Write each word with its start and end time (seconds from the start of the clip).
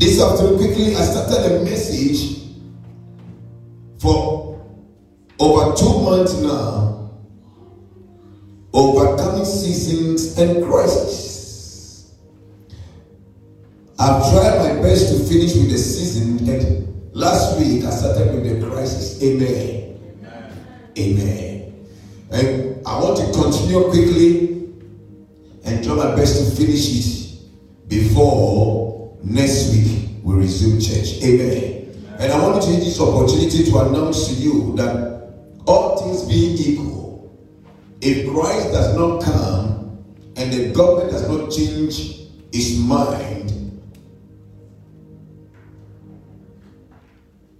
This 0.00 0.18
afternoon, 0.18 0.56
quickly, 0.56 0.96
I 0.96 1.02
started 1.02 1.60
a 1.60 1.62
message 1.62 2.38
for 3.98 4.58
over 5.38 5.76
two 5.76 6.00
months 6.00 6.40
now. 6.40 7.10
Overcoming 8.72 9.44
seasons 9.44 10.38
and 10.38 10.64
crises. 10.64 12.14
I've 13.98 14.22
tried 14.32 14.58
my 14.60 14.80
best 14.80 15.12
to 15.12 15.22
finish 15.22 15.54
with 15.54 15.70
the 15.70 15.76
season, 15.76 16.48
and 16.48 17.14
last 17.14 17.58
week 17.58 17.84
I 17.84 17.90
started 17.90 18.34
with 18.36 18.58
the 18.58 18.66
crisis. 18.70 19.22
Amen. 19.22 20.00
Amen. 20.96 20.96
Amen. 20.96 21.86
And 22.30 22.86
I 22.86 23.00
want 23.02 23.18
to 23.18 23.38
continue 23.38 23.84
quickly 23.90 24.64
and 25.66 25.84
try 25.84 25.94
my 25.94 26.16
best 26.16 26.38
to 26.38 26.56
finish 26.56 26.88
it 26.88 27.88
before 27.88 28.79
next 29.22 29.72
week 29.72 30.08
we 30.22 30.34
resume 30.34 30.80
church. 30.80 31.22
Amen. 31.22 31.80
And 32.18 32.32
I 32.32 32.46
want 32.46 32.62
to 32.62 32.68
take 32.68 32.80
this 32.80 33.00
opportunity 33.00 33.64
to 33.70 33.78
announce 33.78 34.28
to 34.28 34.34
you 34.34 34.76
that 34.76 35.32
all 35.66 35.96
things 35.98 36.28
being 36.28 36.56
equal, 36.58 37.38
if 38.00 38.30
Christ 38.30 38.72
does 38.72 38.96
not 38.96 39.22
come 39.22 40.04
and 40.36 40.52
the 40.52 40.72
government 40.72 41.10
does 41.10 41.28
not 41.28 41.50
change 41.50 42.28
its 42.52 42.76
mind, 42.78 43.80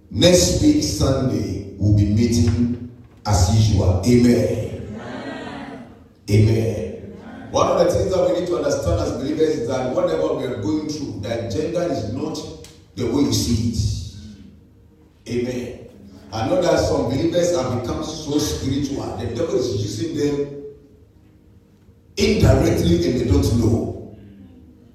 next 0.09 0.61
week 0.61 0.83
Sunday 0.83 1.73
we'll 1.77 1.97
be 1.97 2.05
meeting 2.05 2.91
as 3.25 3.55
usual. 3.55 4.01
Amen. 4.05 4.97
Amen. 4.99 5.87
Amen. 6.29 6.90
One 7.51 7.67
of 7.67 7.79
the 7.79 7.91
things 7.91 8.13
that 8.13 8.25
we 8.25 8.39
need 8.39 8.47
to 8.47 8.57
understand 8.57 9.01
as 9.01 9.11
believers 9.11 9.49
is 9.59 9.67
that 9.67 9.93
whatever 9.93 10.35
we 10.35 10.45
are 10.45 10.61
going 10.61 10.87
through, 10.87 11.19
the 11.19 11.47
agenda 11.47 11.81
is 11.91 12.13
not 12.13 12.39
the 12.95 13.05
way 13.05 13.23
you 13.23 13.33
see 13.33 13.71
it. 13.71 13.81
Amen. 15.29 15.89
I 16.31 16.47
know 16.47 16.61
that 16.61 16.79
some 16.79 17.09
believers 17.09 17.53
have 17.57 17.81
become 17.81 18.05
so 18.05 18.37
spiritual, 18.37 19.17
the 19.17 19.35
devil 19.35 19.55
is 19.55 19.81
using 19.81 20.15
them 20.15 20.63
indirectly 22.15 23.11
and 23.11 23.19
they 23.19 23.25
don't 23.25 23.59
know. 23.59 24.15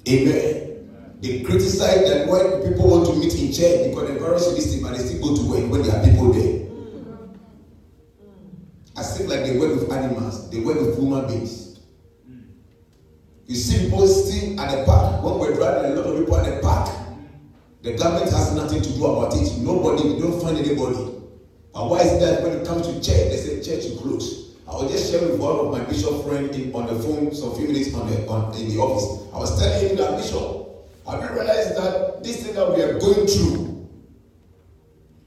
Amen. 0.09 1.19
They 1.21 1.43
criticize 1.43 2.09
that 2.09 2.27
why 2.27 2.67
people 2.67 2.89
want 2.89 3.07
to 3.07 3.17
meet 3.17 3.35
in 3.35 3.53
church 3.53 3.91
because 3.91 4.09
the 4.09 4.19
virus 4.19 4.47
very 4.47 4.57
this 4.57 4.81
but 4.81 4.97
they 4.97 5.05
still 5.05 5.21
go 5.21 5.37
to 5.37 5.49
work 5.49 5.71
when 5.71 5.83
there 5.83 5.95
are 5.95 6.05
people 6.05 6.33
there. 6.33 6.67
I 8.97 9.03
think 9.03 9.29
like 9.29 9.41
they 9.41 9.59
work 9.59 9.75
with 9.79 9.93
animals, 9.93 10.49
they 10.51 10.61
work 10.61 10.81
with 10.81 10.99
human 10.99 11.27
beings. 11.27 11.66
You 13.47 13.55
see 13.55 13.85
people 13.85 14.07
sitting 14.07 14.59
at 14.59 14.71
the 14.71 14.85
park. 14.85 15.23
When 15.23 15.39
we're 15.39 15.55
driving, 15.55 15.93
a 15.93 15.95
lot 15.95 16.07
of 16.07 16.19
people 16.19 16.37
at 16.37 16.55
the 16.55 16.61
park. 16.61 16.91
The 17.83 17.93
government 17.97 18.33
has 18.33 18.55
nothing 18.55 18.83
to 18.83 18.93
do 18.93 19.07
about 19.07 19.35
it. 19.37 19.59
Nobody, 19.59 20.15
we 20.15 20.21
don't 20.21 20.41
find 20.43 20.59
anybody. 20.59 21.13
But 21.73 21.89
why 21.91 22.01
is 22.01 22.19
that 22.19 22.43
when 22.43 22.53
it 22.53 22.67
comes 22.67 22.89
to 22.89 22.95
church, 22.95 23.31
they 23.31 23.37
say 23.37 23.57
church 23.57 23.85
is 23.85 24.01
closed. 24.01 24.57
I 24.69 24.75
was 24.75 24.91
just 24.91 25.13
sharing 25.13 25.31
with 25.31 25.41
one 25.41 25.57
of 25.61 25.71
my 25.71 25.81
bishop 25.85 26.25
friends 26.25 26.75
on 26.75 26.87
the 26.87 27.01
phone 27.01 27.33
some 27.33 27.55
few 27.55 27.69
minutes 27.69 27.95
on 27.95 28.11
the, 28.11 28.27
on, 28.27 28.53
in 28.57 28.69
the 28.69 28.79
office. 28.79 29.33
I 29.33 29.39
was 29.39 29.57
telling 29.61 29.91
him 29.91 29.97
that, 29.99 30.17
Bishop, 30.17 30.67
have 31.09 31.23
you 31.23 31.29
realized 31.37 31.77
that 31.77 32.25
this 32.25 32.43
thing 32.43 32.55
that 32.57 32.75
we 32.75 32.83
are 32.83 32.99
going 32.99 33.29
through, 33.29 33.89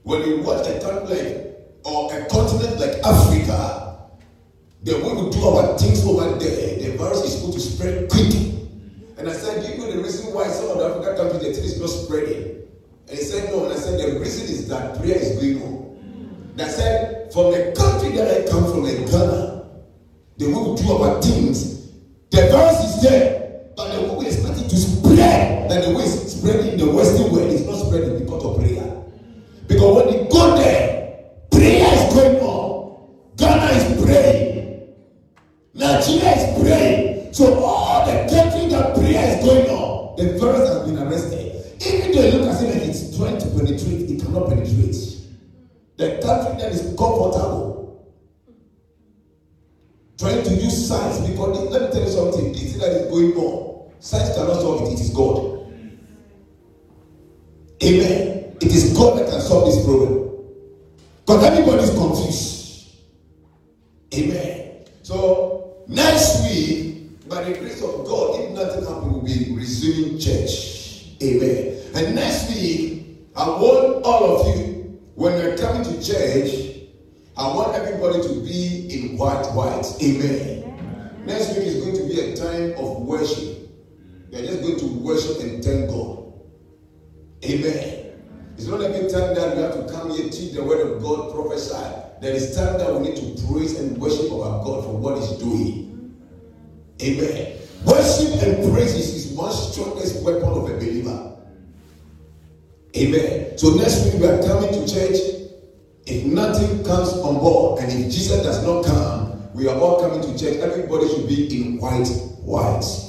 when 0.03 0.27
you 0.27 0.41
watch 0.41 0.67
a 0.67 0.77
country 0.81 1.15
like, 1.15 1.45
or 1.85 2.13
a 2.13 2.25
continent 2.27 2.79
like 2.81 2.97
Africa, 3.05 3.88
the 4.83 4.93
way 4.95 5.23
we 5.23 5.29
do 5.31 5.43
our 5.45 5.77
things 5.77 6.05
over 6.05 6.39
there, 6.39 6.77
the 6.79 6.97
virus 6.97 7.23
is 7.25 7.41
going 7.41 7.53
to 7.53 7.59
spread 7.59 8.09
quickly. 8.09 8.67
And 9.17 9.27
I 9.27 9.33
said, 9.33 9.65
Do 9.65 9.73
you 9.73 9.91
the 9.91 10.01
reason 10.01 10.33
why 10.33 10.47
some 10.47 10.71
of 10.71 10.77
the 10.77 10.85
African 10.85 11.15
countries 11.17 11.41
the 11.41 11.53
thing 11.53 11.63
is 11.65 11.79
not 11.79 11.89
spreading? 11.89 12.67
And 13.09 13.17
he 13.17 13.23
said, 13.23 13.51
No. 13.51 13.65
And 13.65 13.73
I 13.73 13.75
said, 13.75 13.99
The 13.99 14.19
reason 14.19 14.45
is 14.45 14.67
that 14.69 14.97
prayer 14.97 15.17
is 15.17 15.35
going 15.35 15.61
on. 15.63 16.49
And 16.53 16.61
I 16.61 16.67
said, 16.67 17.33
From 17.33 17.51
the 17.51 17.73
country 17.75 18.15
that 18.15 18.27
I 18.29 18.49
come 18.49 18.71
from, 18.71 18.85
in 18.85 19.05
Ghana, 19.05 19.67
the 20.37 20.45
way 20.45 20.71
we 20.71 20.81
do 20.81 20.93
our 20.93 21.21
things, 21.21 21.91
the 22.31 22.47
virus 22.49 22.68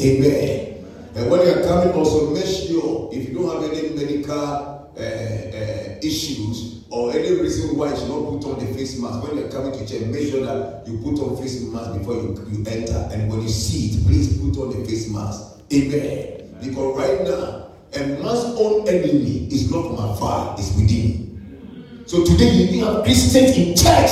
Amen. 0.00 0.84
And 1.14 1.30
when 1.30 1.42
you 1.42 1.52
are 1.52 1.62
coming, 1.62 1.92
also 1.92 2.30
make 2.32 2.46
sure 2.46 3.10
if 3.12 3.28
you 3.28 3.34
don't 3.34 3.62
have 3.62 3.70
any 3.70 3.90
medical 3.90 4.34
uh, 4.34 5.00
uh, 5.00 5.98
issues, 6.02 6.84
or 6.90 7.12
any 7.12 7.40
reason 7.40 7.76
why 7.76 7.90
you 7.90 7.96
should 7.96 8.08
not 8.08 8.24
put 8.30 8.44
on 8.50 8.58
the 8.58 8.74
face 8.74 8.98
mask 8.98 9.22
when 9.22 9.36
you're 9.36 9.50
coming 9.50 9.72
to 9.72 9.86
church 9.86 10.06
make 10.06 10.28
sure 10.28 10.44
that 10.44 10.82
you 10.86 10.98
put 10.98 11.20
on 11.20 11.36
face 11.36 11.62
mask 11.62 11.98
before 11.98 12.14
you, 12.14 12.34
you 12.50 12.64
enter. 12.66 13.08
And 13.12 13.30
when 13.30 13.42
you 13.42 13.48
see 13.48 13.96
it 13.96 14.06
please 14.06 14.38
put 14.38 14.58
on 14.60 14.70
the 14.70 14.84
face 14.88 15.08
mask. 15.08 15.60
Amen, 15.72 16.56
because 16.60 16.96
right 16.96 17.22
now 17.22 17.70
a 17.94 18.06
man's 18.22 18.58
own 18.58 18.88
enemy 18.88 19.46
is 19.52 19.70
not 19.70 19.86
from 19.86 19.98
afar 19.98 20.56
it's 20.58 20.74
within. 20.76 22.02
So 22.06 22.24
today 22.24 22.50
you 22.50 22.84
have 22.84 23.04
christians 23.04 23.56
in 23.56 23.76
church. 23.76 24.10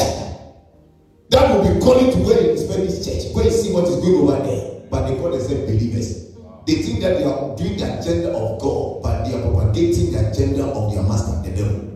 That 1.31 1.51
will 1.53 1.75
be 1.75 1.81
calling 1.81 2.13
to 2.13 2.19
where 2.19 2.41
you 2.41 2.57
spend 2.57 2.89
this 2.89 3.05
church. 3.05 3.35
Go 3.35 3.41
and 3.41 3.53
see 3.53 3.73
what 3.73 3.85
is 3.85 3.97
going 3.97 4.17
over 4.17 4.43
there 4.47 4.68
but 4.91 5.07
they 5.07 5.17
call 5.17 5.31
themselves 5.31 5.63
believers 5.63 6.35
they 6.67 6.75
think 6.83 7.01
that 7.01 7.19
they 7.19 7.25
are 7.25 7.57
doing 7.57 7.77
the 7.77 7.99
agenda 7.99 8.29
of 8.31 8.61
god 8.61 9.03
but 9.03 9.25
they 9.25 9.35
are 9.35 9.43
propagating 9.43 10.13
the 10.13 10.31
agenda 10.31 10.65
of 10.65 10.93
their 10.93 11.03
master 11.03 11.43
the 11.49 11.57
devil 11.57 11.89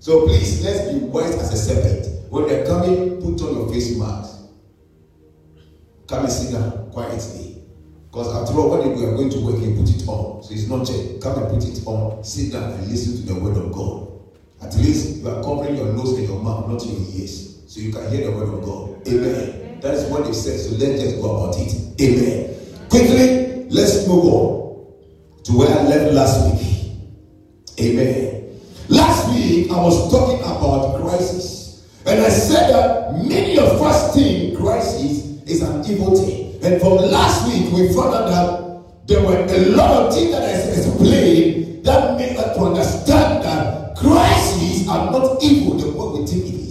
so 0.00 0.26
please, 0.26 0.64
let's 0.64 0.90
be 0.90 1.00
wise 1.00 1.34
as 1.34 1.52
a 1.52 1.56
serpent. 1.56 2.30
When 2.30 2.46
they're 2.46 2.66
coming, 2.66 3.20
put 3.20 3.42
on 3.42 3.54
your 3.54 3.68
face 3.70 3.96
mask. 3.98 4.40
Come 6.06 6.24
and 6.24 6.32
sit 6.32 6.52
down 6.52 6.90
quietly. 6.92 7.62
Because 8.10 8.34
after 8.34 8.58
all, 8.58 8.70
when 8.70 8.96
we 8.96 9.04
are 9.04 9.14
going 9.14 9.28
to 9.28 9.40
work, 9.40 9.60
you 9.60 9.74
put 9.74 9.90
it 9.90 10.08
on. 10.08 10.42
So 10.42 10.54
it's 10.54 10.66
not 10.68 10.86
check. 10.86 11.20
Come 11.20 11.42
and 11.42 11.48
put 11.52 11.68
it 11.68 11.86
on. 11.86 12.24
Sit 12.24 12.52
down 12.52 12.72
and 12.72 12.88
listen 12.88 13.16
to 13.26 13.34
the 13.34 13.38
word 13.38 13.56
of 13.58 13.72
God. 13.72 14.08
At 14.62 14.74
least 14.76 15.18
you 15.18 15.28
are 15.28 15.42
covering 15.42 15.76
your 15.76 15.92
nose 15.92 16.16
and 16.16 16.26
your 16.26 16.42
mouth, 16.42 16.68
not 16.68 16.84
your 16.86 16.96
ears. 16.96 17.62
So 17.66 17.80
you 17.80 17.92
can 17.92 18.10
hear 18.10 18.30
the 18.30 18.36
word 18.36 18.48
of 18.54 18.64
God. 18.64 19.08
Amen. 19.08 19.67
That 19.80 19.94
is 19.94 20.10
what 20.10 20.24
they 20.24 20.32
said. 20.32 20.58
So 20.58 20.70
let's 20.76 21.00
just 21.02 21.22
go 21.22 21.36
about 21.36 21.56
it. 21.58 21.72
Amen. 22.00 22.54
Quickly, 22.88 23.68
let's 23.70 24.08
move 24.08 24.24
on 24.24 24.94
to 25.44 25.52
where 25.56 25.68
I 25.68 25.82
left 25.82 26.12
last 26.14 26.52
week. 26.52 26.92
Amen. 27.80 28.60
Last 28.88 29.28
week, 29.32 29.70
I 29.70 29.80
was 29.80 30.10
talking 30.10 30.40
about 30.40 31.00
crisis. 31.00 31.86
And 32.06 32.20
I 32.20 32.28
said 32.28 32.70
that 32.72 33.12
many 33.24 33.58
of 33.58 33.80
us 33.82 34.14
think 34.14 34.58
crisis 34.58 35.42
is 35.46 35.62
an 35.62 35.84
evil 35.86 36.16
thing. 36.16 36.58
And 36.64 36.80
from 36.80 36.96
last 36.96 37.46
week, 37.46 37.72
we 37.72 37.94
found 37.94 38.14
out 38.14 38.28
that 38.28 39.06
there 39.06 39.22
were 39.22 39.36
a 39.36 39.58
lot 39.76 40.06
of 40.06 40.14
things 40.14 40.32
that 40.32 40.42
I 40.42 40.52
explained 40.72 41.84
that 41.84 42.18
made 42.18 42.36
us 42.36 42.56
to 42.56 42.62
understand 42.64 43.44
that 43.44 43.96
crises 43.96 44.88
are 44.88 45.10
not 45.12 45.42
evil 45.42 45.74
the 45.78 45.86
way 45.90 46.20
we 46.20 46.26
think 46.26 46.44
it 46.46 46.54
is. 46.54 46.67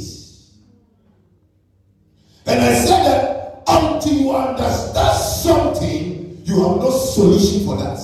And 2.48 2.62
I 2.62 2.74
said 2.74 3.04
that 3.04 3.64
until 3.68 4.14
you 4.14 4.32
understand 4.36 5.18
something, 5.20 6.42
you 6.46 6.56
have 6.64 6.78
no 6.78 6.90
solution 6.90 7.66
for 7.66 7.78
that. 7.78 8.00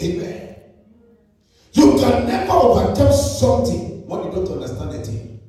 Amen. 0.00 0.56
You 1.72 1.96
can 1.98 2.26
never 2.26 2.52
overcome 2.52 3.12
something 3.12 4.06
when 4.06 4.24
you 4.24 4.30
don't 4.30 4.52
understand 4.52 4.90
a 4.90 5.02
thing. 5.04 5.40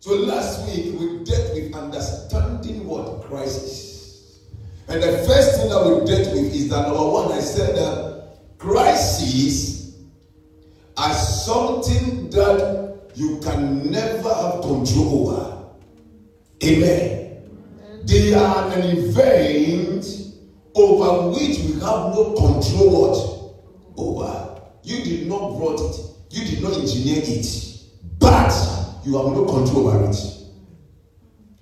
So 0.00 0.14
last 0.14 0.66
week 0.66 0.98
we 0.98 1.22
dealt 1.24 1.54
with 1.54 1.74
understanding 1.74 2.84
what 2.86 3.22
Christ 3.22 3.62
is. 3.62 4.40
And 4.88 5.02
the 5.02 5.18
first 5.18 5.60
thing 5.60 5.68
that 5.68 5.84
we 5.84 6.04
dealt 6.04 6.34
with 6.34 6.52
is 6.54 6.68
that 6.70 6.88
number 6.88 7.08
one, 7.10 7.30
I 7.30 7.40
said 7.40 7.76
that 7.76 8.38
crises 8.58 9.98
are 10.96 11.14
something 11.14 12.30
that 12.30 12.87
you 13.18 13.40
can 13.40 13.90
never 13.90 14.32
have 14.32 14.60
control 14.60 15.28
over. 15.28 15.68
Amen. 16.62 17.42
They 18.04 18.32
are 18.32 18.72
an 18.72 18.96
event 18.96 20.06
over 20.76 21.30
which 21.30 21.58
we 21.58 21.72
have 21.80 22.14
no 22.14 22.34
control 22.38 23.60
over. 23.96 24.60
You 24.84 25.02
did 25.02 25.26
not 25.26 25.56
brought 25.56 25.80
it. 25.80 26.00
You 26.30 26.44
did 26.44 26.62
not 26.62 26.74
engineer 26.74 27.22
it. 27.24 27.80
But 28.20 28.52
you 29.04 29.16
have 29.16 29.32
no 29.34 29.44
control 29.46 29.88
over 29.88 30.10
it. 30.10 30.16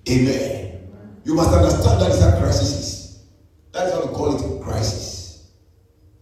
Amen. 0.09 0.89
You 1.23 1.33
must 1.33 1.49
understand 1.49 2.01
that 2.01 2.11
is 2.11 2.23
a 2.23 2.39
crisis. 2.39 3.23
That 3.71 3.87
is 3.87 3.93
how 3.93 4.05
we 4.05 4.13
call 4.13 4.35
it 4.35 4.61
a 4.61 4.63
crisis. 4.63 5.49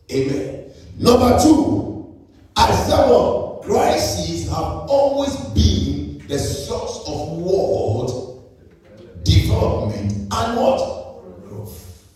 Amen. 0.09 0.71
Number 0.97 1.37
two, 1.41 2.25
as 2.55 2.89
our 2.93 3.45
crises 3.65 4.47
have 4.49 4.87
always 4.87 5.35
been 5.53 6.25
the 6.27 6.37
source 6.37 7.07
of 7.07 7.37
what? 7.37 9.23
Development 9.23 10.11
and 10.11 10.57
what? 10.57 11.41
Growth. 11.47 12.07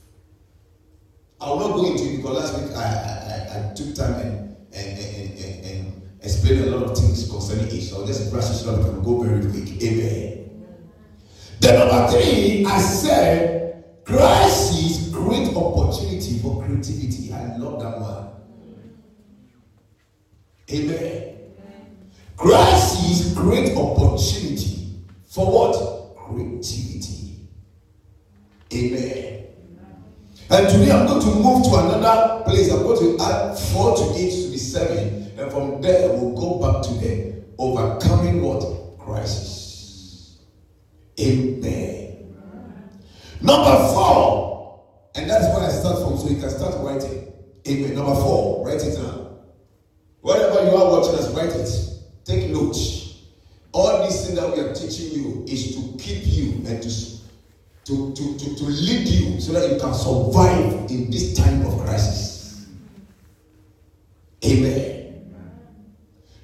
I 1.41 1.49
will 1.49 1.59
not 1.59 1.75
go 1.75 1.91
into 1.91 2.03
it 2.03 2.17
because 2.17 2.37
last 2.37 2.61
week 2.61 2.77
I, 2.77 2.83
I, 2.83 3.65
I, 3.65 3.69
I 3.71 3.73
took 3.73 3.95
time 3.95 4.13
and, 4.13 4.57
and, 4.73 4.99
and, 4.99 5.39
and, 5.39 5.65
and 5.65 6.01
explained 6.21 6.65
a 6.65 6.77
lot 6.77 6.91
of 6.91 6.97
things 6.97 7.29
concerning 7.29 7.67
it. 7.67 7.81
So 7.81 8.01
I'll 8.01 8.07
just 8.07 8.31
brush 8.31 8.49
it 8.49 8.53
so 8.55 8.75
that 8.75 8.83
we 8.83 8.89
can 8.91 9.03
go 9.03 9.23
very 9.23 9.41
quick. 9.41 9.81
Amen. 9.83 10.65
The 11.59 11.77
number 11.77 12.11
three, 12.11 12.65
I 12.65 12.79
said, 12.79 13.83
crisis 14.05 15.09
great 15.09 15.55
opportunity 15.55 16.39
for 16.39 16.63
I 17.31 17.57
love 17.57 17.81
that 17.81 17.99
one. 17.99 18.29
Amen. 20.71 21.35
Crisis 22.37 23.33
great 23.33 23.75
opportunity 23.75 25.03
for 25.27 25.45
what? 25.45 26.15
Creativity. 26.15 27.47
Amen. 28.73 29.45
And 30.51 30.69
today 30.69 30.91
I'm 30.91 31.05
going 31.07 31.21
to 31.21 31.35
move 31.35 31.63
to 31.65 31.75
another 31.75 32.43
place. 32.45 32.71
I'm 32.71 32.83
going 32.83 33.17
to 33.17 33.23
add 33.23 33.57
four 33.57 33.95
to 33.95 34.03
eight 34.15 34.31
to 34.45 34.51
be 34.51 34.57
seven. 34.57 35.31
And 35.37 35.51
from 35.51 35.81
there 35.81 36.09
we'll 36.09 36.35
go 36.35 36.59
back 36.59 36.83
to 36.83 36.93
the 36.95 37.43
overcoming 37.57 38.41
what? 38.41 38.97
Crisis. 38.99 40.37
Amen. 41.19 42.35
Number 43.41 43.77
four. 43.93 44.48
And 45.19 45.29
that's 45.29 45.53
where 45.53 45.67
I 45.67 45.69
start 45.69 45.99
from. 45.99 46.17
So 46.17 46.29
you 46.29 46.39
can 46.39 46.49
start 46.49 46.75
writing. 46.77 47.33
Amen. 47.67 47.93
Number 47.93 48.15
four. 48.15 48.65
Write 48.65 48.81
it 48.81 48.95
down. 48.95 49.37
Whatever 50.21 50.63
you 50.63 50.77
are 50.77 50.97
watching 50.97 51.15
us, 51.15 51.29
write 51.35 51.51
it. 51.51 51.69
Take 52.23 52.49
notes. 52.51 53.23
All 53.73 54.01
this 54.07 54.25
thing 54.25 54.37
that 54.37 54.49
we 54.49 54.61
are 54.61 54.73
teaching 54.73 55.11
you 55.11 55.43
is 55.45 55.75
to 55.75 55.97
keep 56.01 56.23
you 56.25 56.63
and 56.65 56.81
to 56.81 56.89
to, 57.85 58.13
to, 58.13 58.37
to, 58.37 58.55
to 58.55 58.63
lead 58.63 59.07
you 59.07 59.41
so 59.41 59.51
that 59.53 59.69
you 59.69 59.79
can 59.79 59.93
survive 59.93 60.89
in 60.89 61.11
this 61.11 61.35
time 61.35 61.65
of 61.65 61.79
crisis. 61.81 62.67
Amen. 64.45 65.33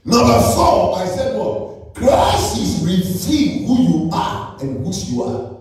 Number 0.04 0.42
four, 0.54 0.98
I 0.98 1.06
said 1.06 1.38
what? 1.38 1.94
Crisis 1.94 2.83
reveal 2.83 3.68
who 3.68 3.83
you 3.83 4.10
are 4.12 4.57
and 4.60 4.86
whose 4.86 5.10
you 5.12 5.24
are. 5.24 5.55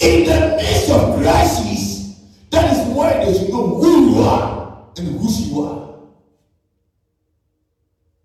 In 0.00 0.24
the 0.24 0.56
midst 0.56 0.90
of 0.90 1.18
crisis, 1.18 2.18
that 2.50 2.72
is 2.72 2.94
why 2.94 3.24
they 3.24 3.32
should 3.38 3.50
know 3.50 3.66
who 3.78 4.14
you 4.14 4.22
are 4.22 4.86
and 4.96 5.20
whose 5.20 5.48
you 5.48 5.62
are. 5.62 5.90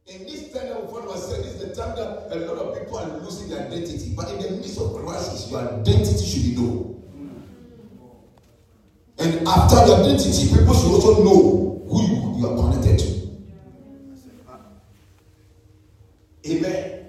In 0.07 0.23
this 0.23 0.53
time 0.53 0.69
that 0.69 0.85
we 0.85 0.93
find 0.93 1.09
ourselves, 1.09 1.47
is 1.47 1.59
the 1.59 1.75
time 1.75 1.95
that 1.97 2.31
a 2.31 2.39
lot 2.45 2.57
of 2.57 2.79
people 2.79 2.97
are 2.97 3.17
losing 3.19 3.49
their 3.49 3.67
identity. 3.67 4.13
But 4.15 4.31
in 4.31 4.41
the 4.41 4.51
midst 4.51 4.79
of 4.79 4.95
crisis, 5.05 5.51
your 5.51 5.61
identity 5.61 6.25
should 6.25 6.43
be 6.43 6.55
known. 6.55 7.03
And 9.17 9.47
after 9.47 9.85
your 9.85 9.99
identity, 9.99 10.47
people 10.55 10.73
should 10.73 10.91
also 10.91 11.23
know 11.23 11.83
who 11.89 12.01
you, 12.07 12.39
you 12.39 12.47
are 12.47 12.71
connected 12.71 12.99
to. 12.99 13.05
Amen. 16.47 17.05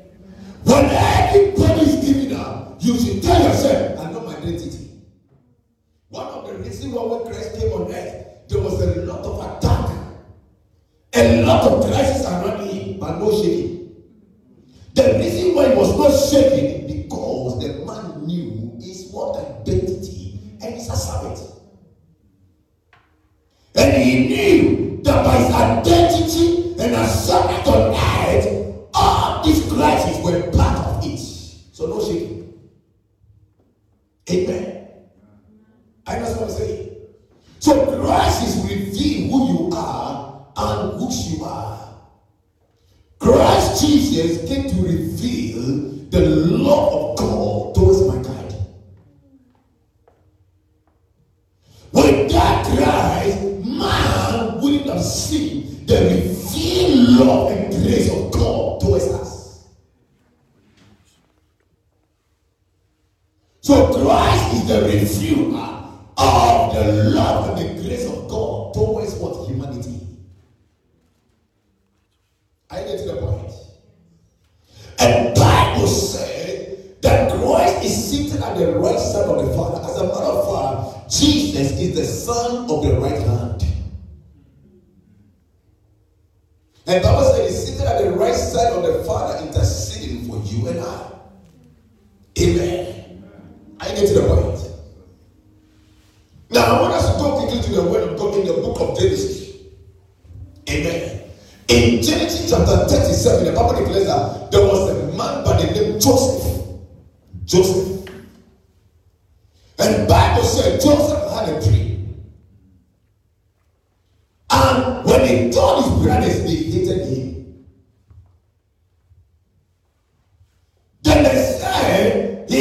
When 0.65 0.85
everybody 0.87 1.81
is 1.83 2.05
giving 2.05 2.37
up, 2.37 2.77
you 2.81 2.99
should 2.99 3.23
tell 3.23 3.43
yourself, 3.43 3.96
61 6.87 7.11
when 7.11 7.33
Christ 7.33 7.59
came 7.59 7.73
on 7.73 7.93
earth, 7.93 8.49
there 8.49 8.61
was 8.61 8.81
a 8.81 8.87
lot 9.03 9.25
of 9.25 9.41
attack, 9.41 9.91
a 11.15 11.43
lot 11.43 11.65
of 11.65 11.85
crises 11.85 12.25
around 12.25 12.65
him, 12.69 12.99
but 13.01 13.19
no 13.19 13.31
shaking. 13.33 13.56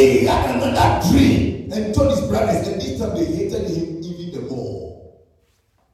Said 0.05 0.19
he 0.19 0.25
had 0.25 0.55
another 0.55 1.09
dream 1.09 1.71
and 1.71 1.93
told 1.93 2.11
his 2.11 2.21
brothers, 2.27 2.67
and 2.67 2.81
this 2.81 2.99
time 2.99 3.15
they 3.15 3.25
hated 3.25 3.67
him 3.69 4.03
even 4.03 4.31
the 4.31 4.41
more. 4.41 5.13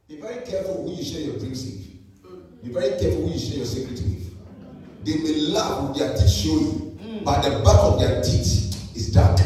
Be 0.08 0.18
very 0.20 0.46
careful 0.46 0.84
who 0.84 0.96
you 0.96 1.03
share 1.03 1.22
your 1.22 1.39
dreams 1.39 1.65
with. 1.65 2.63
Be 2.63 2.72
very 2.72 2.89
careful 3.00 3.27
who 3.27 3.34
you 3.34 3.39
share 3.39 3.58
your 3.58 3.65
secret 3.65 4.00
with. 4.01 5.06
They 5.06 5.18
may 5.18 5.39
laugh 5.51 5.89
with 5.89 5.98
their 5.98 6.15
teeth 6.15 6.30
showing, 6.30 7.22
but 7.24 7.41
the 7.41 7.63
back 7.63 7.80
of 7.80 8.00
their 8.00 8.22
teeth 8.22 8.96
is 8.96 9.12
dark. 9.13 9.39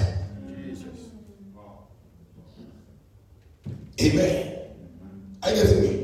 Amen. 4.02 4.58
Are 5.42 5.50
you 5.52 5.56
getting 5.56 5.82
me? 5.82 5.95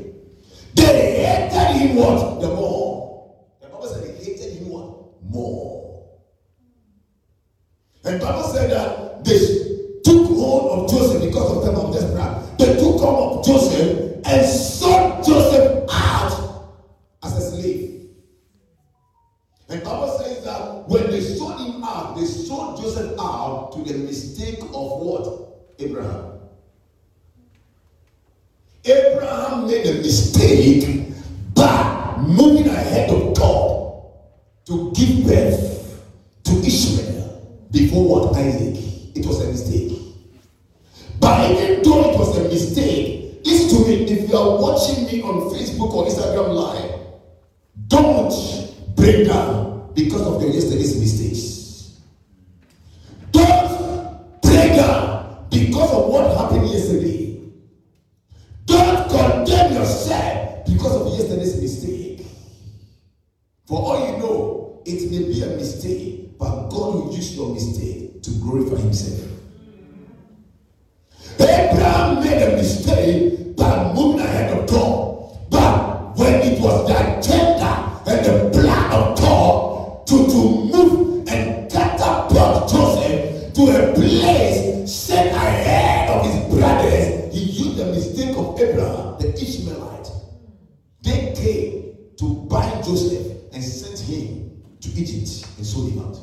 To 92.22 92.34
bind 92.48 92.84
Joseph 92.84 93.36
and 93.52 93.64
sent 93.64 93.98
him 93.98 94.62
to 94.80 94.88
Egypt 94.90 95.44
and 95.56 95.66
sold 95.66 95.90
him 95.90 95.98
out. 95.98 96.16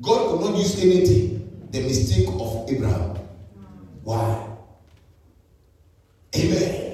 God 0.00 0.30
could 0.30 0.40
not 0.42 0.56
use 0.56 0.80
anything. 0.80 1.68
The 1.72 1.80
mistake 1.80 2.28
of 2.28 2.70
Abraham. 2.70 3.18
Why? 4.04 4.46
Amen. 6.36 6.85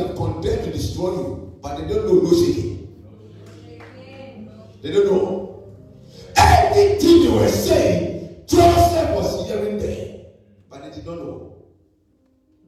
That 0.00 0.12
are 0.12 0.14
condemned 0.14 0.64
to 0.64 0.72
destroy 0.72 1.12
you, 1.12 1.58
but 1.60 1.76
they 1.76 1.86
don't 1.86 2.06
know 2.06 2.22
no 2.22 2.30
shaking. 2.30 3.04
They 4.80 4.92
don't 4.92 5.06
know. 5.06 5.74
Everything 6.34 7.24
they 7.24 7.28
were 7.28 7.48
saying, 7.48 8.44
Joseph 8.46 9.10
was 9.14 9.46
hearing 9.46 9.76
there, 9.78 10.20
but 10.70 10.82
they 10.82 10.90
did 10.90 11.04
not 11.04 11.18
know. 11.18 11.66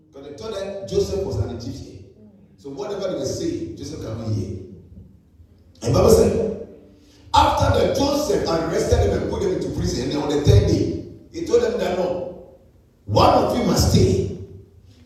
Because 0.09 0.29
they 0.29 0.37
thought 0.37 0.53
that 0.53 0.89
Joseph 0.91 1.25
was 1.25 1.37
an 1.37 1.57
Egyptian. 1.57 2.05
So 2.59 2.69
whatever 2.69 3.09
they 3.13 3.19
were 3.21 3.25
saying, 3.25 3.79
Joseph 3.79 4.01
cannot 4.01 4.29
hear. 4.29 4.59
And 5.83 5.95
Bible 5.95 6.11
said, 6.11 6.69
after 7.33 7.79
the 7.79 7.95
Joseph 7.95 8.47
arrested 8.47 9.11
them 9.11 9.23
and 9.23 9.31
put 9.31 9.41
them 9.41 9.55
into 9.55 9.71
prison, 9.71 10.11
and 10.11 10.23
on 10.23 10.29
the 10.29 10.43
third 10.43 10.69
day, 10.69 11.07
he 11.33 11.47
told 11.47 11.63
them 11.63 11.79
that 11.79 11.97
no, 11.97 12.59
one 13.07 13.31
of 13.31 13.57
you 13.57 13.65
must 13.65 13.91
stay. 13.91 14.37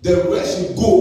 The 0.02 0.28
rest 0.28 0.58
should 0.58 0.76
go. 0.76 0.95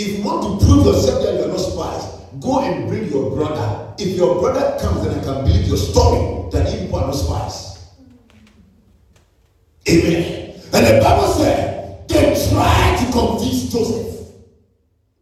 If 0.00 0.16
you 0.16 0.22
want 0.22 0.60
to 0.60 0.64
prove 0.64 0.86
yourself 0.86 1.24
that 1.24 1.34
you 1.34 1.42
are 1.42 1.48
not 1.48 1.58
spies, 1.58 2.04
go 2.38 2.60
and 2.60 2.86
bring 2.86 3.10
your 3.10 3.34
brother. 3.34 3.92
If 3.98 4.16
your 4.16 4.40
brother 4.40 4.78
comes, 4.80 5.04
then 5.04 5.18
I 5.18 5.24
can 5.24 5.44
believe 5.44 5.66
your 5.66 5.76
story 5.76 6.48
that 6.52 6.72
you 6.72 6.94
are 6.94 7.06
not 7.06 7.16
spies. 7.16 7.84
Amen. 9.88 10.60
And 10.72 10.86
the 10.86 11.00
Bible 11.02 11.32
said 11.34 12.06
they 12.08 12.48
tried 12.48 13.04
to 13.04 13.12
convince 13.12 13.72
Joseph. 13.72 14.34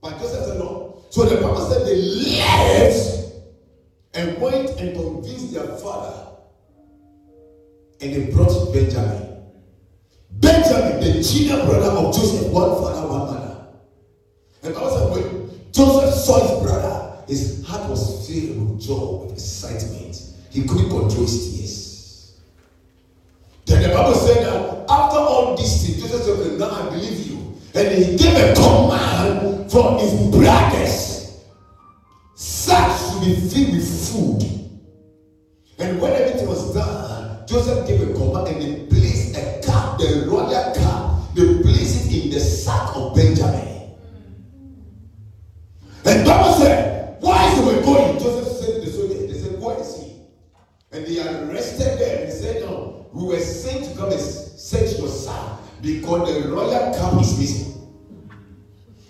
But 0.02 0.18
Joseph 0.18 0.44
said 0.44 0.58
no. 0.58 1.02
So 1.08 1.24
the 1.24 1.36
Bible 1.36 1.70
said 1.70 1.86
they 1.86 1.96
left 2.36 3.32
and 4.12 4.38
went 4.42 4.78
and 4.78 4.94
convinced 4.94 5.54
their 5.54 5.68
father. 5.78 6.32
And 8.02 8.12
they 8.12 8.30
brought 8.30 8.74
Benjamin. 8.74 9.40
Benjamin, 10.32 11.00
the 11.00 11.22
junior 11.22 11.64
brother 11.64 11.92
of 11.96 12.14
Joseph, 12.14 12.52
one 12.52 12.76
father, 12.82 13.08
one 13.08 13.18
mother. 13.20 13.35
The 14.66 14.72
Bible 14.72 14.90
said 14.90 15.10
when 15.12 15.70
Joseph 15.70 16.14
saw 16.24 16.40
his 16.40 16.66
brother, 16.66 17.22
his 17.28 17.64
heart 17.64 17.88
was 17.88 18.26
filled 18.26 18.68
with 18.68 18.80
joy, 18.80 19.22
with 19.22 19.34
excitement. 19.34 20.20
He 20.50 20.62
couldn't 20.66 20.90
control 20.90 21.22
his 21.22 21.54
tears. 21.54 22.40
Then 23.64 23.82
the 23.82 23.94
Bible 23.94 24.14
said 24.14 24.44
that 24.44 24.90
after 24.90 25.18
all 25.18 25.56
things, 25.56 26.00
Joseph 26.00 26.22
said, 26.24 26.58
now 26.58 26.70
I 26.70 26.90
believe 26.90 27.26
you. 27.28 27.54
And 27.76 27.94
he 27.94 28.16
gave 28.16 28.34
a 28.34 28.54
command 28.54 29.70
for 29.70 30.00
his 30.00 30.30
brothers. 30.34 31.44
Sacks 32.34 33.12
to 33.12 33.20
be 33.20 33.36
filled 33.36 33.72
with 33.72 34.10
food. 34.10 34.42
And 35.78 36.00
when 36.00 36.12
everything 36.12 36.48
was 36.48 36.74
done, 36.74 37.46
Joseph 37.46 37.86
gave 37.86 38.02
a 38.02 38.12
command 38.14 38.48
and 38.48 38.60
they 38.60 38.86
placed 38.86 39.36
a 39.36 39.62
cup, 39.64 39.98
the 39.98 40.26
were 53.36 53.42
sent 53.42 53.96
come 53.96 54.10
and 54.10 54.20
search 54.20 54.98
your 54.98 55.08
son 55.08 55.58
because 55.82 56.42
the 56.42 56.48
royal 56.48 56.94
cup 56.94 57.20
is 57.20 57.38
missing. 57.38 57.72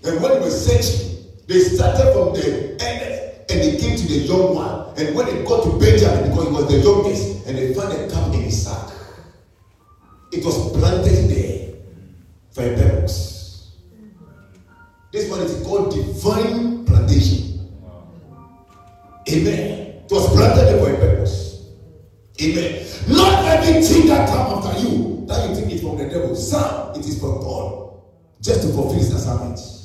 And 0.04 0.22
when 0.22 0.32
they 0.32 0.40
were 0.40 0.50
searching, 0.50 1.24
they 1.46 1.60
started 1.60 2.12
from 2.12 2.34
the 2.34 2.76
eldest 2.80 3.50
and 3.50 3.60
they 3.60 3.76
came 3.76 3.96
to 3.96 4.06
the 4.06 4.18
young 4.26 4.54
one. 4.54 4.94
And 4.96 5.14
when 5.14 5.26
they 5.26 5.44
got 5.44 5.64
to 5.64 5.78
Benjamin, 5.78 6.30
because 6.30 6.48
he 6.48 6.54
was 6.54 6.68
the 6.68 6.78
youngest, 6.78 7.46
and 7.46 7.58
they 7.58 7.74
found 7.74 7.92
a 7.92 8.10
cup 8.10 8.34
in 8.34 8.42
his 8.42 8.64
sack. 8.64 8.92
It 10.32 10.44
was 10.44 10.72
planted 10.72 11.30
there 11.30 11.74
for 12.50 12.62
a 12.62 12.74
purpose. 12.76 13.76
This 15.12 15.30
one 15.30 15.40
is 15.40 15.64
called 15.64 15.94
divine 15.94 16.84
plantation. 16.84 17.70
Amen. 19.28 20.02
It 20.04 20.10
was 20.10 20.28
planted 20.34 20.64
there 20.64 20.84
for 20.84 20.92
a 20.92 20.96
purpose. 20.96 21.70
Amen. 22.42 22.86
Not 23.08 23.44
everything 23.46 24.08
that 24.08 24.28
comes 24.28 24.66
after 24.66 24.80
you 24.80 25.24
that 25.26 25.48
you 25.48 25.54
think 25.54 25.72
is 25.72 25.80
from 25.80 25.96
the 25.98 26.08
devil. 26.08 26.34
Some 26.34 26.94
it 26.94 27.06
is 27.06 27.20
from 27.20 27.40
God. 27.40 28.00
Just 28.76 29.75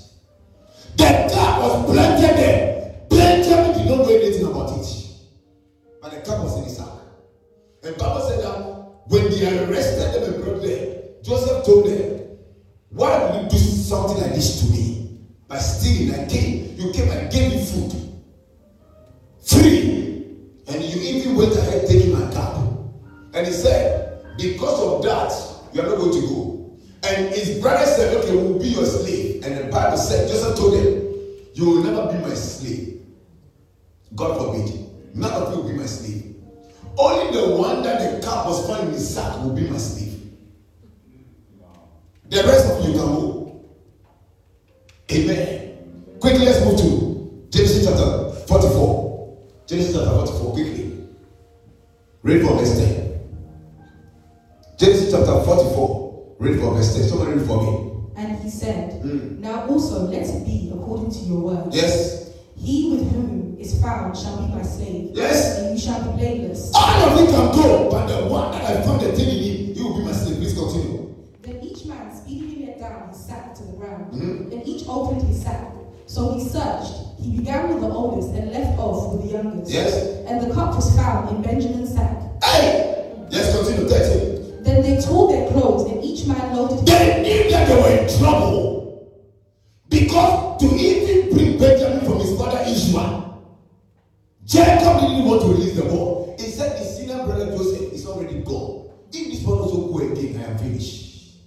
I 100.42 100.46
am 100.46 100.58
finished. 100.58 101.38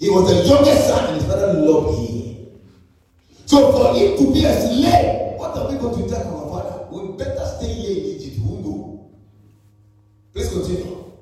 He 0.00 0.10
was 0.10 0.28
the 0.28 0.48
youngest 0.48 0.88
son, 0.88 1.06
and 1.06 1.16
his 1.16 1.24
father 1.24 1.52
loved 1.54 1.98
him. 1.98 2.60
So 3.46 3.72
for 3.72 3.94
him 3.94 4.18
to 4.18 4.32
be 4.32 4.44
a 4.44 4.60
slave, 4.60 5.38
what 5.38 5.56
are 5.56 5.70
we 5.70 5.78
going 5.78 6.02
to 6.02 6.08
tell 6.08 6.26
our 6.36 6.48
father? 6.50 6.86
We 6.90 7.16
better 7.16 7.46
stay 7.58 7.72
here 7.72 7.90
in 7.90 8.04
Egypt. 8.20 8.38
We 8.38 8.56
won't. 8.56 9.12
Please 10.32 10.48
continue. 10.48 11.12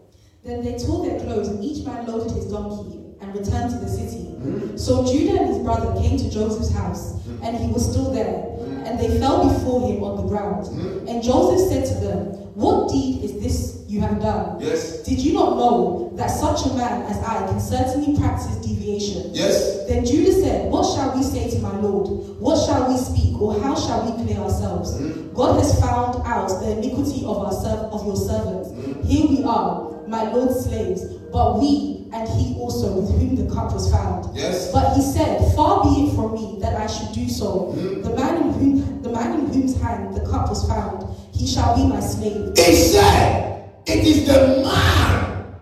Then 0.42 0.64
they 0.64 0.79
tore 0.79 1.05
their 1.07 1.21
clothes, 1.21 1.49
and 1.49 1.62
each 1.62 1.85
man 1.85 2.07
loaded 2.07 2.33
his 2.33 2.47
donkey 2.47 2.99
and 3.21 3.35
returned 3.35 3.71
to 3.73 3.79
the 3.79 3.88
city. 3.88 4.25
Hmm? 4.25 4.77
So 4.77 5.05
Judah 5.05 5.38
and 5.38 5.49
his 5.49 5.59
brother 5.59 6.01
came 6.01 6.16
to 6.16 6.31
Joseph's 6.31 6.73
house, 6.73 7.23
hmm? 7.23 7.45
and 7.45 7.57
he 7.57 7.71
was 7.71 7.88
still 7.88 8.11
there. 8.11 8.40
Hmm? 8.40 8.85
And 8.87 8.99
they 8.99 9.21
fell 9.21 9.53
before 9.53 9.87
him 9.87 10.03
on 10.03 10.16
the 10.16 10.29
ground. 10.29 10.66
And 11.09 11.23
Joseph 11.23 11.68
said 11.68 11.85
to 11.95 12.07
them, 12.07 12.18
What 12.55 12.90
deed 12.90 13.23
is 13.23 13.38
this 13.40 13.82
you 13.92 14.00
have 14.00 14.20
done? 14.20 14.59
Yes. 14.61 15.02
Did 15.02 15.18
you 15.18 15.35
not 15.35 15.57
know 15.57 16.12
that 16.16 16.28
such 16.28 16.64
a 16.70 16.74
man 16.74 17.02
as 17.02 17.18
I 17.22 17.46
can 17.46 17.61
certainly 17.61 18.16
practice 18.18 18.57
divination? 18.57 19.31
Yes. 19.35 19.87
Then 19.87 20.05
Judah 20.07 20.33
said, 20.33 20.70
What 20.72 20.85
shall 20.94 21.14
we 21.16 21.22
say 21.22 21.50
to 21.50 21.59
my 21.59 21.76
Lord? 21.78 22.09
What 22.40 22.57
shall 22.66 22.90
we 22.90 22.96
speak, 22.96 23.40
or 23.40 23.61
how 23.61 23.74
shall 23.76 24.05
we 24.11 24.24
clear 24.24 24.38
ourselves? 24.38 24.94
Mm-hmm. 24.94 25.35
God 25.35 25.59
has 25.59 25.78
found 25.78 26.22
out 26.26 26.48
the 26.61 26.78
iniquity 26.78 27.24
of 27.26 27.37
our 27.38 27.52
serv- 27.52 27.92
of 27.92 28.07
your 28.07 28.16
servants. 28.16 28.70
Mm-hmm. 28.70 29.02
Here 29.07 29.26
we 29.28 29.44
are, 29.44 30.07
my 30.09 30.24
Lord's 30.33 30.64
slaves, 30.64 31.05
but 31.31 31.59
we 31.61 31.98
and 32.14 32.28
he 32.28 32.55
also 32.59 33.00
with 33.00 33.11
whom 33.18 33.37
the 33.37 33.55
cup 33.55 33.72
was 33.72 33.90
found. 33.90 34.37
Yes. 34.37 34.70
But 34.72 34.94
he 34.94 35.02
said, 35.02 35.55
Far 35.55 35.83
be 35.85 36.09
it 36.09 36.14
from 36.14 36.35
me 36.35 36.59
that 36.61 36.81
I 36.81 36.87
should 36.87 37.12
do 37.14 37.28
so. 37.28 37.72
Mm-hmm. 37.76 38.02
The 38.02 38.16
man 38.16 38.37
in 38.42 38.52
whom 38.55 39.02
the 39.02 39.11
man 39.11 39.38
in 39.40 39.46
whose 39.52 39.78
hand 39.81 40.14
the 40.16 40.24
cup 40.28 40.48
was 40.48 40.66
found, 40.66 41.05
he 41.35 41.46
shall 41.46 41.76
be 41.76 41.87
my 41.87 42.00
slave. 42.00 42.52
He 42.57 42.74
said, 42.74 43.51
It 43.87 44.05
is 44.07 44.27
the 44.27 44.62
man 44.64 45.55